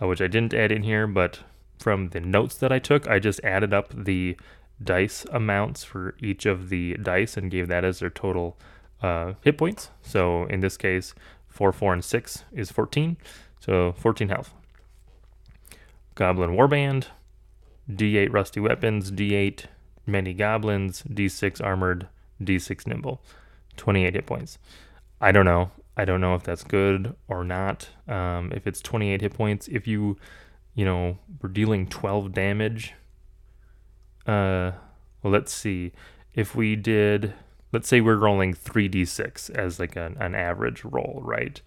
uh, 0.00 0.06
which 0.06 0.20
I 0.20 0.26
didn't 0.26 0.54
add 0.54 0.72
in 0.72 0.82
here, 0.82 1.06
but 1.06 1.40
from 1.78 2.10
the 2.10 2.20
notes 2.20 2.56
that 2.56 2.72
I 2.72 2.78
took, 2.78 3.08
I 3.08 3.18
just 3.18 3.40
added 3.42 3.72
up 3.72 3.92
the 3.94 4.36
dice 4.82 5.24
amounts 5.30 5.84
for 5.84 6.14
each 6.18 6.44
of 6.46 6.68
the 6.68 6.96
dice 6.96 7.36
and 7.36 7.50
gave 7.50 7.68
that 7.68 7.84
as 7.84 8.00
their 8.00 8.10
total 8.10 8.58
uh, 9.02 9.34
hit 9.42 9.58
points. 9.58 9.90
So 10.02 10.44
in 10.46 10.60
this 10.60 10.76
case, 10.76 11.14
4, 11.52 11.72
4, 11.72 11.92
and 11.92 12.04
6 12.04 12.44
is 12.52 12.70
14. 12.70 13.16
So 13.60 13.92
14 13.92 14.28
health. 14.28 14.52
Goblin 16.14 16.50
Warband, 16.50 17.06
D8 17.90 18.32
Rusty 18.32 18.60
Weapons, 18.60 19.10
D8 19.10 19.66
Many 20.06 20.34
Goblins, 20.34 21.04
D6 21.04 21.64
Armored, 21.64 22.08
D6 22.42 22.86
Nimble. 22.86 23.22
28 23.76 24.14
hit 24.14 24.26
points. 24.26 24.58
I 25.20 25.32
don't 25.32 25.44
know. 25.44 25.70
I 25.96 26.04
don't 26.04 26.20
know 26.20 26.34
if 26.34 26.42
that's 26.42 26.64
good 26.64 27.14
or 27.28 27.44
not. 27.44 27.90
Um, 28.08 28.50
if 28.52 28.66
it's 28.66 28.80
28 28.80 29.20
hit 29.20 29.34
points, 29.34 29.68
if 29.68 29.86
you, 29.86 30.16
you 30.74 30.84
know, 30.84 31.18
were 31.40 31.48
dealing 31.48 31.86
12 31.86 32.32
damage, 32.32 32.94
uh, 34.26 34.72
well, 35.22 35.32
let's 35.32 35.52
see. 35.52 35.92
If 36.34 36.54
we 36.54 36.76
did 36.76 37.34
let's 37.72 37.88
say 37.88 38.00
we're 38.00 38.16
rolling 38.16 38.54
3d6 38.54 39.50
as 39.50 39.80
like 39.80 39.96
an, 39.96 40.16
an 40.20 40.34
average 40.34 40.84
roll, 40.84 41.20
right? 41.24 41.60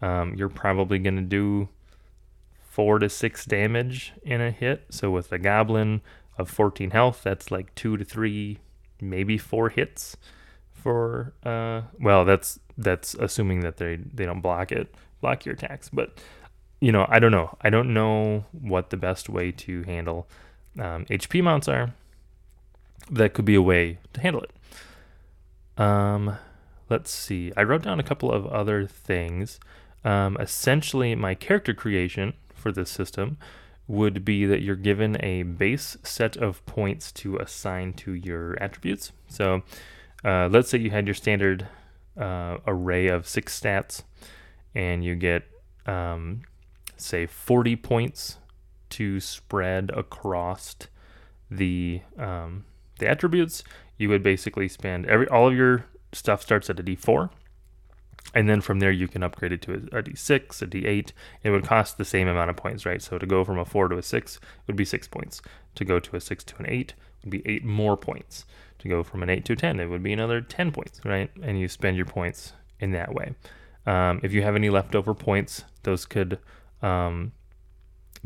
Um, 0.00 0.34
you're 0.34 0.48
probably 0.48 0.98
going 0.98 1.16
to 1.16 1.22
do 1.22 1.68
four 2.60 2.98
to 2.98 3.08
six 3.08 3.44
damage 3.44 4.12
in 4.22 4.40
a 4.40 4.50
hit. 4.50 4.84
So 4.90 5.10
with 5.10 5.30
a 5.32 5.38
goblin 5.38 6.00
of 6.36 6.50
14 6.50 6.90
health, 6.90 7.20
that's 7.22 7.50
like 7.50 7.74
two 7.74 7.96
to 7.96 8.04
three, 8.04 8.58
maybe 9.00 9.38
four 9.38 9.68
hits 9.68 10.16
for 10.82 11.32
uh 11.44 11.82
well 12.00 12.24
that's 12.24 12.58
that's 12.76 13.14
assuming 13.14 13.60
that 13.60 13.76
they 13.76 13.96
they 13.96 14.26
don't 14.26 14.40
block 14.40 14.72
it 14.72 14.92
block 15.20 15.44
your 15.46 15.54
attacks 15.54 15.88
but 15.88 16.20
you 16.80 16.90
know 16.90 17.06
i 17.08 17.20
don't 17.20 17.30
know 17.30 17.56
i 17.60 17.70
don't 17.70 17.94
know 17.94 18.44
what 18.50 18.90
the 18.90 18.96
best 18.96 19.28
way 19.28 19.52
to 19.52 19.84
handle 19.84 20.26
um, 20.80 21.04
hp 21.04 21.42
mounts 21.42 21.68
are 21.68 21.94
that 23.10 23.32
could 23.32 23.44
be 23.44 23.54
a 23.54 23.62
way 23.62 23.98
to 24.12 24.20
handle 24.20 24.42
it 24.42 24.50
um 25.78 26.36
let's 26.88 27.10
see. 27.10 27.52
I 27.56 27.62
wrote 27.62 27.82
down 27.82 27.98
a 27.98 28.04
couple 28.04 28.30
of 28.30 28.46
other 28.46 28.86
things. 28.86 29.58
Um, 30.04 30.36
essentially 30.38 31.14
my 31.14 31.34
character 31.34 31.72
creation 31.72 32.34
for 32.54 32.70
this 32.70 32.90
system 32.90 33.38
would 33.88 34.24
be 34.24 34.44
that 34.44 34.62
you're 34.62 34.76
given 34.76 35.16
a 35.24 35.42
base 35.42 35.96
set 36.02 36.36
of 36.36 36.64
points 36.66 37.10
to 37.12 37.36
assign 37.38 37.94
to 37.94 38.12
your 38.12 38.62
attributes. 38.62 39.12
So 39.26 39.62
uh, 40.24 40.48
let's 40.50 40.68
say 40.68 40.78
you 40.78 40.90
had 40.90 41.06
your 41.06 41.14
standard 41.14 41.66
uh, 42.18 42.58
array 42.66 43.08
of 43.08 43.26
six 43.26 43.58
stats 43.58 44.02
and 44.74 45.04
you 45.04 45.14
get, 45.14 45.44
um, 45.86 46.42
say, 46.96 47.26
40 47.26 47.76
points 47.76 48.38
to 48.90 49.18
spread 49.20 49.90
across 49.94 50.76
the 51.50 52.02
um, 52.18 52.64
the 52.98 53.08
attributes. 53.08 53.64
You 54.02 54.08
would 54.08 54.22
basically 54.22 54.68
spend 54.68 55.06
every 55.06 55.28
all 55.28 55.48
of 55.48 55.56
your 55.56 55.86
stuff 56.12 56.42
starts 56.42 56.68
at 56.68 56.80
a 56.80 56.82
D4, 56.82 57.30
and 58.34 58.48
then 58.48 58.60
from 58.60 58.80
there 58.80 58.90
you 58.90 59.08
can 59.08 59.22
upgrade 59.22 59.52
it 59.52 59.62
to 59.62 59.72
a 59.72 59.98
a 59.98 60.02
D6, 60.02 60.62
a 60.62 60.66
D8. 60.66 61.12
It 61.42 61.50
would 61.50 61.64
cost 61.64 61.98
the 61.98 62.04
same 62.04 62.28
amount 62.28 62.50
of 62.50 62.56
points, 62.56 62.84
right? 62.84 63.00
So 63.00 63.18
to 63.18 63.26
go 63.26 63.44
from 63.44 63.58
a 63.58 63.64
four 63.64 63.88
to 63.88 63.96
a 63.96 64.02
six 64.02 64.40
would 64.66 64.76
be 64.76 64.84
six 64.84 65.08
points. 65.08 65.40
To 65.76 65.84
go 65.84 65.98
to 65.98 66.16
a 66.16 66.20
six 66.20 66.44
to 66.44 66.58
an 66.58 66.66
eight 66.68 66.94
would 67.22 67.30
be 67.30 67.42
eight 67.46 67.64
more 67.64 67.96
points 67.96 68.44
to 68.82 68.88
go 68.88 69.02
from 69.02 69.22
an 69.22 69.30
8 69.30 69.44
to 69.46 69.52
a 69.54 69.56
10, 69.56 69.80
it 69.80 69.86
would 69.86 70.02
be 70.02 70.12
another 70.12 70.40
10 70.40 70.72
points, 70.72 71.00
right? 71.04 71.30
And 71.42 71.58
you 71.58 71.68
spend 71.68 71.96
your 71.96 72.06
points 72.06 72.52
in 72.80 72.90
that 72.92 73.14
way. 73.14 73.34
Um, 73.86 74.20
if 74.22 74.32
you 74.32 74.42
have 74.42 74.56
any 74.56 74.70
leftover 74.70 75.14
points, 75.14 75.64
those 75.84 76.04
could 76.04 76.38
um, 76.82 77.32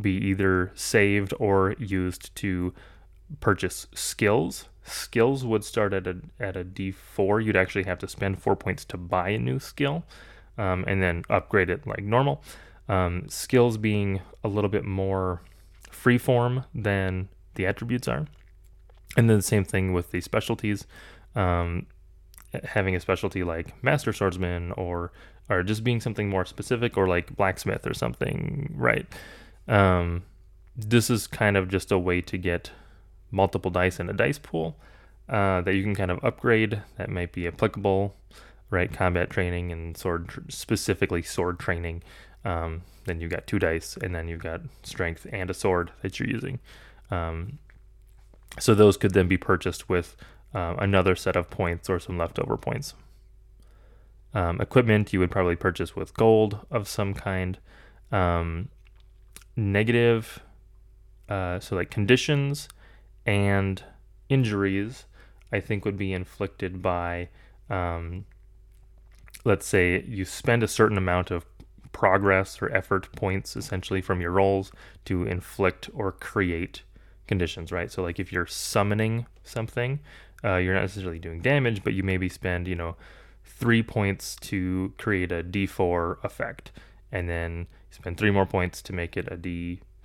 be 0.00 0.12
either 0.12 0.72
saved 0.74 1.34
or 1.38 1.74
used 1.78 2.34
to 2.36 2.72
purchase 3.40 3.86
skills. 3.94 4.66
Skills 4.84 5.44
would 5.44 5.64
start 5.64 5.92
at 5.92 6.06
a 6.06 6.16
at 6.38 6.56
a 6.56 6.64
D4. 6.64 7.44
You'd 7.44 7.56
actually 7.56 7.84
have 7.84 7.98
to 7.98 8.08
spend 8.08 8.40
four 8.40 8.56
points 8.56 8.84
to 8.86 8.96
buy 8.96 9.30
a 9.30 9.38
new 9.38 9.58
skill, 9.58 10.04
um, 10.58 10.84
and 10.86 11.02
then 11.02 11.24
upgrade 11.28 11.70
it 11.70 11.86
like 11.86 12.02
normal. 12.02 12.42
Um, 12.88 13.28
skills 13.28 13.78
being 13.78 14.20
a 14.44 14.48
little 14.48 14.70
bit 14.70 14.84
more 14.84 15.42
freeform 15.90 16.64
than 16.74 17.28
the 17.54 17.66
attributes 17.66 18.06
are. 18.06 18.26
And 19.16 19.28
then 19.28 19.38
the 19.38 19.42
same 19.42 19.64
thing 19.64 19.92
with 19.92 20.12
the 20.12 20.20
specialties. 20.20 20.86
Um, 21.34 21.86
having 22.64 22.94
a 22.94 23.00
specialty 23.00 23.44
like 23.44 23.82
master 23.82 24.12
swordsman 24.12 24.72
or 24.72 25.12
or 25.48 25.62
just 25.62 25.84
being 25.84 26.00
something 26.00 26.28
more 26.28 26.44
specific 26.44 26.96
or 26.96 27.06
like 27.06 27.36
blacksmith 27.36 27.86
or 27.86 27.94
something, 27.94 28.72
right? 28.76 29.06
Um, 29.68 30.24
this 30.76 31.08
is 31.08 31.26
kind 31.26 31.56
of 31.56 31.68
just 31.68 31.92
a 31.92 31.98
way 31.98 32.20
to 32.22 32.36
get 32.36 32.72
multiple 33.36 33.70
dice 33.70 34.00
in 34.00 34.08
a 34.08 34.12
dice 34.12 34.38
pool 34.38 34.76
uh, 35.28 35.60
that 35.60 35.74
you 35.74 35.82
can 35.82 35.94
kind 35.94 36.10
of 36.10 36.24
upgrade 36.24 36.82
that 36.96 37.10
might 37.10 37.32
be 37.32 37.46
applicable, 37.46 38.16
right? 38.70 38.92
Combat 38.92 39.30
training 39.30 39.70
and 39.70 39.96
sword, 39.96 40.44
specifically 40.48 41.22
sword 41.22 41.58
training. 41.58 42.02
Um, 42.44 42.82
then 43.04 43.20
you've 43.20 43.30
got 43.30 43.46
two 43.46 43.58
dice, 43.58 43.96
and 44.00 44.14
then 44.14 44.28
you've 44.28 44.42
got 44.42 44.62
strength 44.82 45.26
and 45.30 45.50
a 45.50 45.54
sword 45.54 45.92
that 46.02 46.18
you're 46.18 46.28
using. 46.28 46.58
Um, 47.10 47.58
so 48.58 48.74
those 48.74 48.96
could 48.96 49.12
then 49.12 49.28
be 49.28 49.36
purchased 49.36 49.88
with 49.88 50.16
uh, 50.54 50.74
another 50.78 51.14
set 51.14 51.36
of 51.36 51.50
points 51.50 51.90
or 51.90 52.00
some 52.00 52.16
leftover 52.16 52.56
points. 52.56 52.94
Um, 54.32 54.60
equipment 54.60 55.12
you 55.12 55.20
would 55.20 55.30
probably 55.30 55.56
purchase 55.56 55.94
with 55.94 56.14
gold 56.14 56.58
of 56.70 56.88
some 56.88 57.14
kind. 57.14 57.58
Um, 58.12 58.68
negative, 59.56 60.40
uh, 61.28 61.58
so 61.58 61.74
like 61.74 61.90
conditions 61.90 62.68
and 63.26 63.82
injuries, 64.28 65.04
I 65.52 65.60
think 65.60 65.84
would 65.84 65.98
be 65.98 66.12
inflicted 66.12 66.80
by, 66.80 67.28
um, 67.68 68.24
let's 69.44 69.66
say, 69.66 70.02
you 70.02 70.24
spend 70.24 70.62
a 70.62 70.68
certain 70.68 70.96
amount 70.96 71.30
of 71.30 71.44
progress 71.92 72.60
or 72.60 72.70
effort 72.74 73.10
points 73.12 73.56
essentially 73.56 74.02
from 74.02 74.20
your 74.20 74.30
rolls 74.30 74.70
to 75.06 75.24
inflict 75.24 75.88
or 75.94 76.12
create 76.12 76.82
conditions, 77.26 77.72
right? 77.72 77.90
So 77.90 78.02
like 78.02 78.18
if 78.18 78.32
you're 78.32 78.46
summoning 78.46 79.26
something, 79.42 80.00
uh, 80.44 80.56
you're 80.56 80.74
not 80.74 80.82
necessarily 80.82 81.18
doing 81.18 81.40
damage, 81.40 81.82
but 81.82 81.94
you 81.94 82.02
maybe 82.02 82.28
spend, 82.28 82.68
you 82.68 82.74
know, 82.74 82.96
three 83.44 83.82
points 83.82 84.36
to 84.36 84.92
create 84.98 85.32
a 85.32 85.42
D4 85.42 86.22
effect, 86.22 86.72
and 87.10 87.28
then 87.28 87.66
spend 87.90 88.18
three 88.18 88.30
more 88.30 88.46
points 88.46 88.82
to 88.82 88.92
make 88.92 89.16
it 89.16 89.26
a 89.28 89.36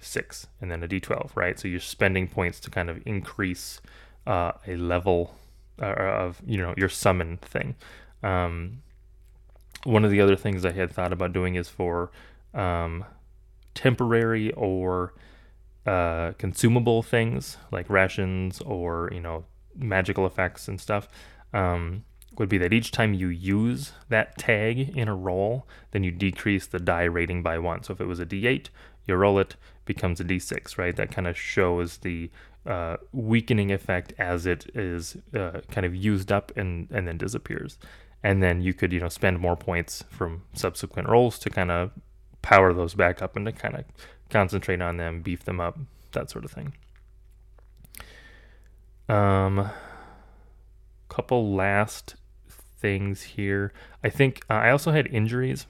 D6, 0.01 0.47
and 0.59 0.71
then 0.71 0.83
a 0.83 0.87
D12, 0.87 1.31
right? 1.35 1.59
So 1.59 1.67
you're 1.67 1.79
spending 1.79 2.27
points 2.27 2.59
to 2.61 2.69
kind 2.69 2.89
of 2.89 3.01
increase 3.05 3.81
uh, 4.27 4.53
a 4.67 4.75
level 4.75 5.35
uh, 5.81 5.85
of, 5.85 6.41
you 6.45 6.57
know, 6.57 6.73
your 6.77 6.89
summon 6.89 7.37
thing. 7.37 7.75
Um, 8.23 8.81
one 9.83 10.05
of 10.05 10.11
the 10.11 10.21
other 10.21 10.35
things 10.35 10.65
I 10.65 10.71
had 10.71 10.91
thought 10.91 11.13
about 11.13 11.33
doing 11.33 11.55
is 11.55 11.67
for 11.67 12.11
um, 12.53 13.05
temporary 13.73 14.51
or 14.53 15.13
uh, 15.85 16.33
consumable 16.37 17.01
things 17.01 17.57
like 17.71 17.89
rations 17.89 18.61
or 18.61 19.09
you 19.11 19.19
know 19.19 19.45
magical 19.75 20.27
effects 20.27 20.67
and 20.67 20.79
stuff 20.79 21.07
um, 21.53 22.03
would 22.37 22.49
be 22.49 22.57
that 22.57 22.73
each 22.73 22.91
time 22.91 23.13
you 23.13 23.27
use 23.27 23.93
that 24.09 24.37
tag 24.37 24.95
in 24.95 25.07
a 25.07 25.15
roll, 25.15 25.67
then 25.91 26.03
you 26.03 26.11
decrease 26.11 26.67
the 26.67 26.79
die 26.79 27.03
rating 27.03 27.41
by 27.43 27.57
one. 27.57 27.83
So 27.83 27.93
if 27.93 27.99
it 27.99 28.05
was 28.05 28.19
a 28.19 28.25
D8, 28.25 28.69
you 29.05 29.15
roll 29.15 29.39
it, 29.39 29.55
becomes 29.85 30.19
a 30.19 30.23
D6, 30.23 30.77
right? 30.77 30.95
That 30.95 31.11
kind 31.11 31.27
of 31.27 31.37
shows 31.37 31.97
the 31.97 32.29
uh, 32.65 32.97
weakening 33.11 33.71
effect 33.71 34.13
as 34.17 34.45
it 34.45 34.69
is 34.75 35.17
uh, 35.33 35.61
kind 35.71 35.85
of 35.85 35.95
used 35.95 36.31
up 36.31 36.51
and, 36.55 36.87
and 36.91 37.07
then 37.07 37.17
disappears. 37.17 37.77
And 38.23 38.43
then 38.43 38.61
you 38.61 38.73
could, 38.73 38.93
you 38.93 38.99
know, 38.99 39.09
spend 39.09 39.39
more 39.39 39.55
points 39.55 40.03
from 40.09 40.43
subsequent 40.53 41.09
rolls 41.09 41.39
to 41.39 41.49
kind 41.49 41.71
of 41.71 41.91
power 42.41 42.73
those 42.73 42.93
back 42.93 43.21
up 43.21 43.35
and 43.35 43.45
to 43.45 43.51
kind 43.51 43.75
of 43.75 43.85
concentrate 44.29 44.81
on 44.81 44.97
them, 44.97 45.21
beef 45.21 45.43
them 45.43 45.59
up, 45.59 45.77
that 46.11 46.29
sort 46.29 46.45
of 46.45 46.51
thing. 46.51 46.73
Um, 49.09 49.69
couple 51.09 51.53
last 51.53 52.15
things 52.79 53.21
here. 53.21 53.73
I 54.03 54.09
think 54.09 54.41
uh, 54.49 54.53
I 54.53 54.71
also 54.71 54.91
had 54.91 55.07
injuries, 55.07 55.65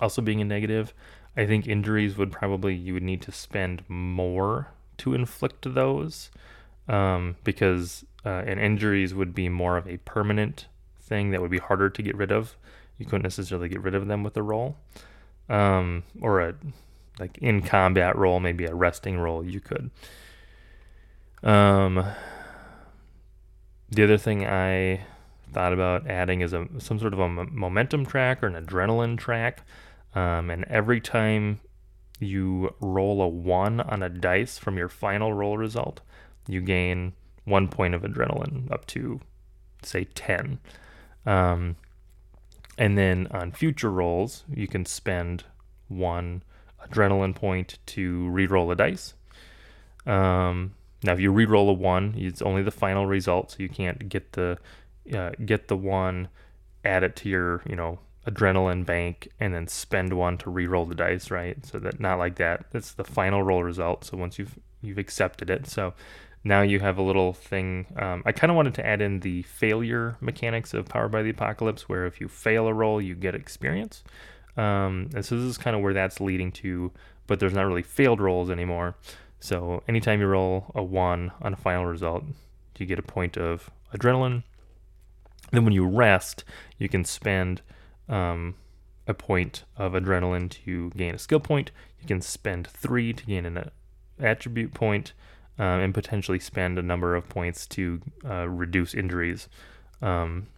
also 0.00 0.22
being 0.22 0.40
a 0.40 0.44
negative. 0.44 0.94
I 1.36 1.46
think 1.46 1.66
injuries 1.66 2.16
would 2.16 2.32
probably 2.32 2.74
you 2.74 2.94
would 2.94 3.02
need 3.02 3.22
to 3.22 3.32
spend 3.32 3.82
more 3.88 4.68
to 4.98 5.14
inflict 5.14 5.74
those, 5.74 6.30
um, 6.88 7.36
because 7.44 8.04
uh, 8.24 8.42
and 8.46 8.58
injuries 8.58 9.14
would 9.14 9.34
be 9.34 9.48
more 9.48 9.76
of 9.76 9.86
a 9.86 9.98
permanent 9.98 10.66
thing 11.00 11.30
that 11.30 11.40
would 11.40 11.50
be 11.50 11.58
harder 11.58 11.90
to 11.90 12.02
get 12.02 12.16
rid 12.16 12.32
of. 12.32 12.56
You 12.98 13.04
couldn't 13.04 13.22
necessarily 13.22 13.68
get 13.68 13.82
rid 13.82 13.94
of 13.94 14.06
them 14.06 14.22
with 14.22 14.36
a 14.36 14.42
roll, 14.42 14.76
um, 15.48 16.04
or 16.20 16.40
a 16.40 16.54
like 17.18 17.38
in 17.38 17.62
combat 17.62 18.16
roll, 18.16 18.40
maybe 18.40 18.64
a 18.64 18.74
resting 18.74 19.18
roll, 19.18 19.44
you 19.44 19.60
could. 19.60 19.90
Um, 21.42 22.04
the 23.90 24.04
other 24.04 24.18
thing 24.18 24.46
I 24.46 25.04
thought 25.52 25.72
about 25.72 26.06
adding 26.08 26.40
is 26.40 26.52
a 26.52 26.66
some 26.78 26.98
sort 26.98 27.12
of 27.12 27.20
a 27.20 27.28
momentum 27.28 28.04
track 28.04 28.42
or 28.42 28.46
an 28.46 28.64
adrenaline 28.64 29.16
track, 29.16 29.62
um, 30.16 30.50
and 30.50 30.64
every 30.64 31.00
time 31.00 31.60
you 32.18 32.74
roll 32.80 33.20
a 33.20 33.28
one 33.28 33.80
on 33.80 34.02
a 34.02 34.08
dice 34.08 34.56
from 34.58 34.78
your 34.78 34.88
final 34.88 35.34
roll 35.34 35.58
result, 35.58 36.00
you 36.48 36.62
gain 36.62 37.12
one 37.44 37.68
point 37.68 37.94
of 37.94 38.00
adrenaline 38.00 38.72
up 38.72 38.86
to 38.86 39.20
say 39.82 40.04
ten. 40.04 40.58
Um, 41.26 41.76
and 42.78 42.96
then 42.96 43.26
on 43.30 43.52
future 43.52 43.90
rolls, 43.90 44.44
you 44.52 44.66
can 44.66 44.86
spend 44.86 45.44
one 45.88 46.42
adrenaline 46.88 47.34
point 47.34 47.78
to 47.86 48.28
re-roll 48.30 48.70
a 48.70 48.76
dice. 48.76 49.14
Um, 50.06 50.74
now, 51.02 51.12
if 51.12 51.20
you 51.20 51.30
re-roll 51.30 51.68
a 51.68 51.74
one, 51.74 52.14
it's 52.16 52.40
only 52.40 52.62
the 52.62 52.70
final 52.70 53.06
result, 53.06 53.50
so 53.50 53.56
you 53.58 53.68
can't 53.68 54.08
get 54.08 54.32
the 54.32 54.58
uh, 55.14 55.30
get 55.44 55.68
the 55.68 55.76
one, 55.76 56.28
add 56.84 57.02
it 57.02 57.16
to 57.16 57.28
your 57.28 57.62
you 57.68 57.76
know 57.76 57.98
adrenaline 58.26 58.84
bank, 58.84 59.28
and 59.38 59.54
then 59.54 59.68
spend 59.68 60.12
one 60.12 60.38
to 60.38 60.50
re-roll 60.50 60.84
the 60.84 60.94
dice, 60.94 61.30
right? 61.30 61.64
So 61.64 61.78
that 61.78 62.00
not 62.00 62.18
like 62.18 62.36
that. 62.36 62.66
That's 62.72 62.92
the 62.92 63.04
final 63.04 63.42
roll 63.42 63.62
result. 63.62 64.04
So 64.04 64.16
once 64.16 64.38
you've 64.38 64.58
you've 64.82 64.98
accepted 64.98 65.50
it, 65.50 65.66
so 65.66 65.94
now 66.44 66.62
you 66.62 66.80
have 66.80 66.98
a 66.98 67.02
little 67.02 67.32
thing. 67.32 67.86
Um, 67.96 68.22
I 68.24 68.32
kind 68.32 68.50
of 68.50 68.56
wanted 68.56 68.74
to 68.74 68.86
add 68.86 69.00
in 69.00 69.20
the 69.20 69.42
failure 69.42 70.16
mechanics 70.20 70.74
of 70.74 70.86
Powered 70.86 71.10
by 71.10 71.22
the 71.22 71.30
Apocalypse, 71.30 71.88
where 71.88 72.06
if 72.06 72.20
you 72.20 72.28
fail 72.28 72.68
a 72.68 72.72
roll, 72.72 73.00
you 73.00 73.14
get 73.14 73.34
experience. 73.34 74.04
Um, 74.56 75.10
and 75.14 75.24
so 75.24 75.36
this 75.36 75.44
is 75.44 75.58
kind 75.58 75.76
of 75.76 75.82
where 75.82 75.92
that's 75.92 76.20
leading 76.20 76.52
to, 76.52 76.92
but 77.26 77.40
there's 77.40 77.52
not 77.52 77.66
really 77.66 77.82
failed 77.82 78.20
rolls 78.20 78.48
anymore. 78.48 78.96
So 79.40 79.82
anytime 79.88 80.20
you 80.20 80.26
roll 80.26 80.72
a 80.74 80.82
one 80.82 81.32
on 81.42 81.52
a 81.52 81.56
final 81.56 81.86
result, 81.86 82.24
you 82.78 82.86
get 82.86 82.98
a 82.98 83.02
point 83.02 83.36
of 83.36 83.70
adrenaline. 83.94 84.44
Then 85.50 85.64
when 85.64 85.74
you 85.74 85.86
rest, 85.86 86.44
you 86.78 86.88
can 86.88 87.04
spend 87.04 87.62
um, 88.08 88.54
a 89.06 89.14
point 89.14 89.64
of 89.76 89.92
adrenaline 89.92 90.50
to 90.50 90.90
gain 90.90 91.14
a 91.14 91.18
skill 91.18 91.40
point. 91.40 91.70
You 92.00 92.06
can 92.06 92.20
spend 92.20 92.66
three 92.66 93.12
to 93.12 93.24
gain 93.24 93.46
an 93.46 93.70
attribute 94.20 94.74
point, 94.74 95.12
um, 95.58 95.80
and 95.80 95.94
potentially 95.94 96.38
spend 96.38 96.78
a 96.78 96.82
number 96.82 97.14
of 97.14 97.28
points 97.28 97.66
to 97.68 98.00
uh, 98.28 98.48
reduce 98.48 98.94
injuries 98.94 99.48
um, 100.02 100.48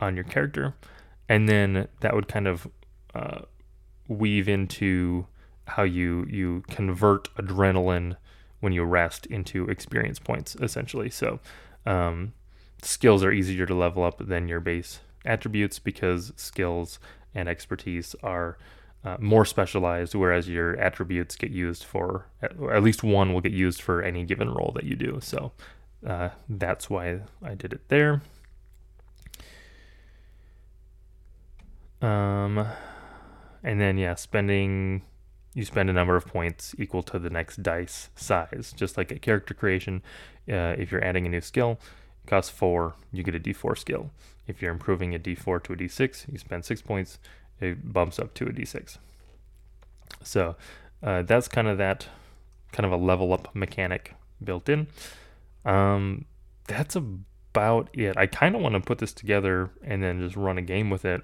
on 0.00 0.14
your 0.14 0.24
character. 0.24 0.74
And 1.28 1.48
then 1.48 1.88
that 2.00 2.14
would 2.14 2.28
kind 2.28 2.46
of 2.46 2.68
uh, 3.14 3.40
weave 4.08 4.48
into 4.48 5.26
how 5.66 5.82
you 5.82 6.26
you 6.30 6.62
convert 6.68 7.34
adrenaline 7.34 8.16
when 8.60 8.72
you 8.72 8.84
rest 8.84 9.26
into 9.26 9.68
experience 9.68 10.18
points, 10.18 10.56
essentially. 10.56 11.10
So 11.10 11.40
um, 11.84 12.32
skills 12.82 13.24
are 13.24 13.32
easier 13.32 13.66
to 13.66 13.74
level 13.74 14.04
up 14.04 14.26
than 14.26 14.48
your 14.48 14.60
base 14.60 15.00
attributes 15.26 15.78
because 15.78 16.32
skills 16.36 16.98
and 17.34 17.48
expertise 17.48 18.14
are 18.22 18.56
uh, 19.04 19.16
more 19.20 19.44
specialized, 19.44 20.14
whereas 20.14 20.48
your 20.48 20.76
attributes 20.78 21.36
get 21.36 21.50
used 21.50 21.84
for, 21.84 22.26
at 22.42 22.82
least 22.82 23.02
one 23.02 23.32
will 23.32 23.40
get 23.40 23.52
used 23.52 23.80
for 23.80 24.02
any 24.02 24.24
given 24.24 24.50
roll 24.50 24.72
that 24.74 24.84
you 24.84 24.96
do. 24.96 25.18
So 25.22 25.52
uh, 26.06 26.30
that's 26.48 26.90
why 26.90 27.20
I 27.42 27.54
did 27.54 27.72
it 27.72 27.88
there. 27.88 28.22
Um, 32.02 32.66
and 33.62 33.80
then 33.80 33.96
yeah, 33.96 34.14
spending 34.14 35.02
you 35.56 35.64
spend 35.64 35.88
a 35.88 35.92
number 35.92 36.16
of 36.16 36.26
points 36.26 36.74
equal 36.78 37.02
to 37.04 37.18
the 37.18 37.30
next 37.30 37.62
dice 37.62 38.10
size, 38.14 38.74
just 38.76 38.98
like 38.98 39.10
a 39.10 39.18
character 39.18 39.54
creation. 39.54 40.02
Uh, 40.46 40.76
if 40.76 40.92
you're 40.92 41.02
adding 41.02 41.24
a 41.24 41.30
new 41.30 41.40
skill, 41.40 41.80
it 42.22 42.28
costs 42.28 42.50
four, 42.50 42.94
you 43.10 43.22
get 43.22 43.34
a 43.34 43.40
d4 43.40 43.78
skill. 43.78 44.10
If 44.46 44.62
you're 44.62 44.72
improving 44.72 45.14
a 45.14 45.18
d4 45.18 45.62
to 45.64 45.72
a 45.72 45.76
d6, 45.76 46.32
you 46.32 46.38
spend 46.38 46.64
six 46.64 46.82
points 46.82 47.18
it 47.60 47.92
bumps 47.92 48.18
up 48.18 48.34
to 48.34 48.46
a 48.46 48.50
d6. 48.50 48.98
So 50.22 50.56
uh, 51.02 51.22
that's 51.22 51.48
kind 51.48 51.68
of 51.68 51.78
that 51.78 52.08
kind 52.72 52.84
of 52.84 52.92
a 52.92 53.02
level 53.02 53.32
up 53.32 53.54
mechanic 53.54 54.14
built 54.42 54.68
in. 54.68 54.88
Um, 55.64 56.26
that's 56.66 56.96
about 56.96 57.88
it. 57.92 58.16
I 58.16 58.26
kind 58.26 58.54
of 58.54 58.60
want 58.60 58.74
to 58.74 58.80
put 58.80 58.98
this 58.98 59.12
together 59.12 59.70
and 59.82 60.02
then 60.02 60.20
just 60.20 60.36
run 60.36 60.58
a 60.58 60.62
game 60.62 60.90
with 60.90 61.04
it 61.04 61.22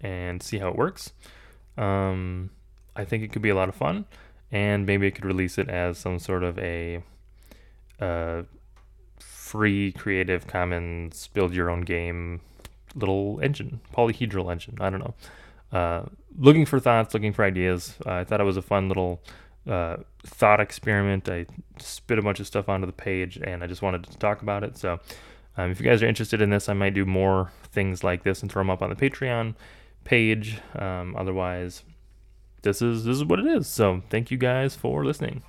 and 0.00 0.42
see 0.42 0.58
how 0.58 0.68
it 0.68 0.76
works. 0.76 1.12
Um, 1.76 2.50
I 2.96 3.04
think 3.04 3.22
it 3.22 3.32
could 3.32 3.42
be 3.42 3.50
a 3.50 3.54
lot 3.54 3.68
of 3.68 3.74
fun, 3.74 4.06
and 4.50 4.84
maybe 4.84 5.06
I 5.06 5.10
could 5.10 5.24
release 5.24 5.58
it 5.58 5.68
as 5.68 5.98
some 5.98 6.18
sort 6.18 6.42
of 6.42 6.58
a 6.58 7.02
uh, 8.00 8.42
free 9.48 9.92
Creative 9.92 10.46
Commons 10.46 11.28
build 11.28 11.54
your 11.54 11.70
own 11.70 11.80
game 11.80 12.40
little 12.94 13.40
engine, 13.42 13.80
polyhedral 13.96 14.50
engine. 14.52 14.76
I 14.80 14.90
don't 14.90 15.00
know. 15.00 15.14
Uh, 15.72 16.02
looking 16.38 16.66
for 16.66 16.78
thoughts, 16.78 17.14
looking 17.14 17.32
for 17.32 17.44
ideas. 17.44 17.94
Uh, 18.04 18.12
I 18.12 18.24
thought 18.24 18.40
it 18.40 18.44
was 18.44 18.58
a 18.58 18.62
fun 18.62 18.88
little 18.88 19.22
uh, 19.66 19.96
thought 20.22 20.60
experiment. 20.60 21.28
I 21.28 21.46
spit 21.78 22.18
a 22.18 22.22
bunch 22.22 22.40
of 22.40 22.46
stuff 22.46 22.68
onto 22.68 22.86
the 22.86 22.92
page, 22.92 23.38
and 23.38 23.64
I 23.64 23.66
just 23.66 23.80
wanted 23.80 24.04
to 24.04 24.18
talk 24.18 24.42
about 24.42 24.64
it. 24.64 24.76
So, 24.76 25.00
um, 25.56 25.70
if 25.70 25.80
you 25.80 25.86
guys 25.86 26.02
are 26.02 26.06
interested 26.06 26.42
in 26.42 26.50
this, 26.50 26.68
I 26.68 26.74
might 26.74 26.94
do 26.94 27.06
more 27.06 27.50
things 27.72 28.04
like 28.04 28.24
this 28.24 28.42
and 28.42 28.52
throw 28.52 28.60
them 28.60 28.70
up 28.70 28.82
on 28.82 28.90
the 28.90 28.96
Patreon 28.96 29.54
page. 30.04 30.58
Um, 30.74 31.16
otherwise, 31.16 31.84
this 32.62 32.82
is 32.82 33.04
this 33.04 33.16
is 33.16 33.24
what 33.24 33.40
it 33.40 33.46
is. 33.46 33.66
So, 33.66 34.02
thank 34.10 34.30
you 34.30 34.36
guys 34.36 34.76
for 34.76 35.04
listening. 35.04 35.42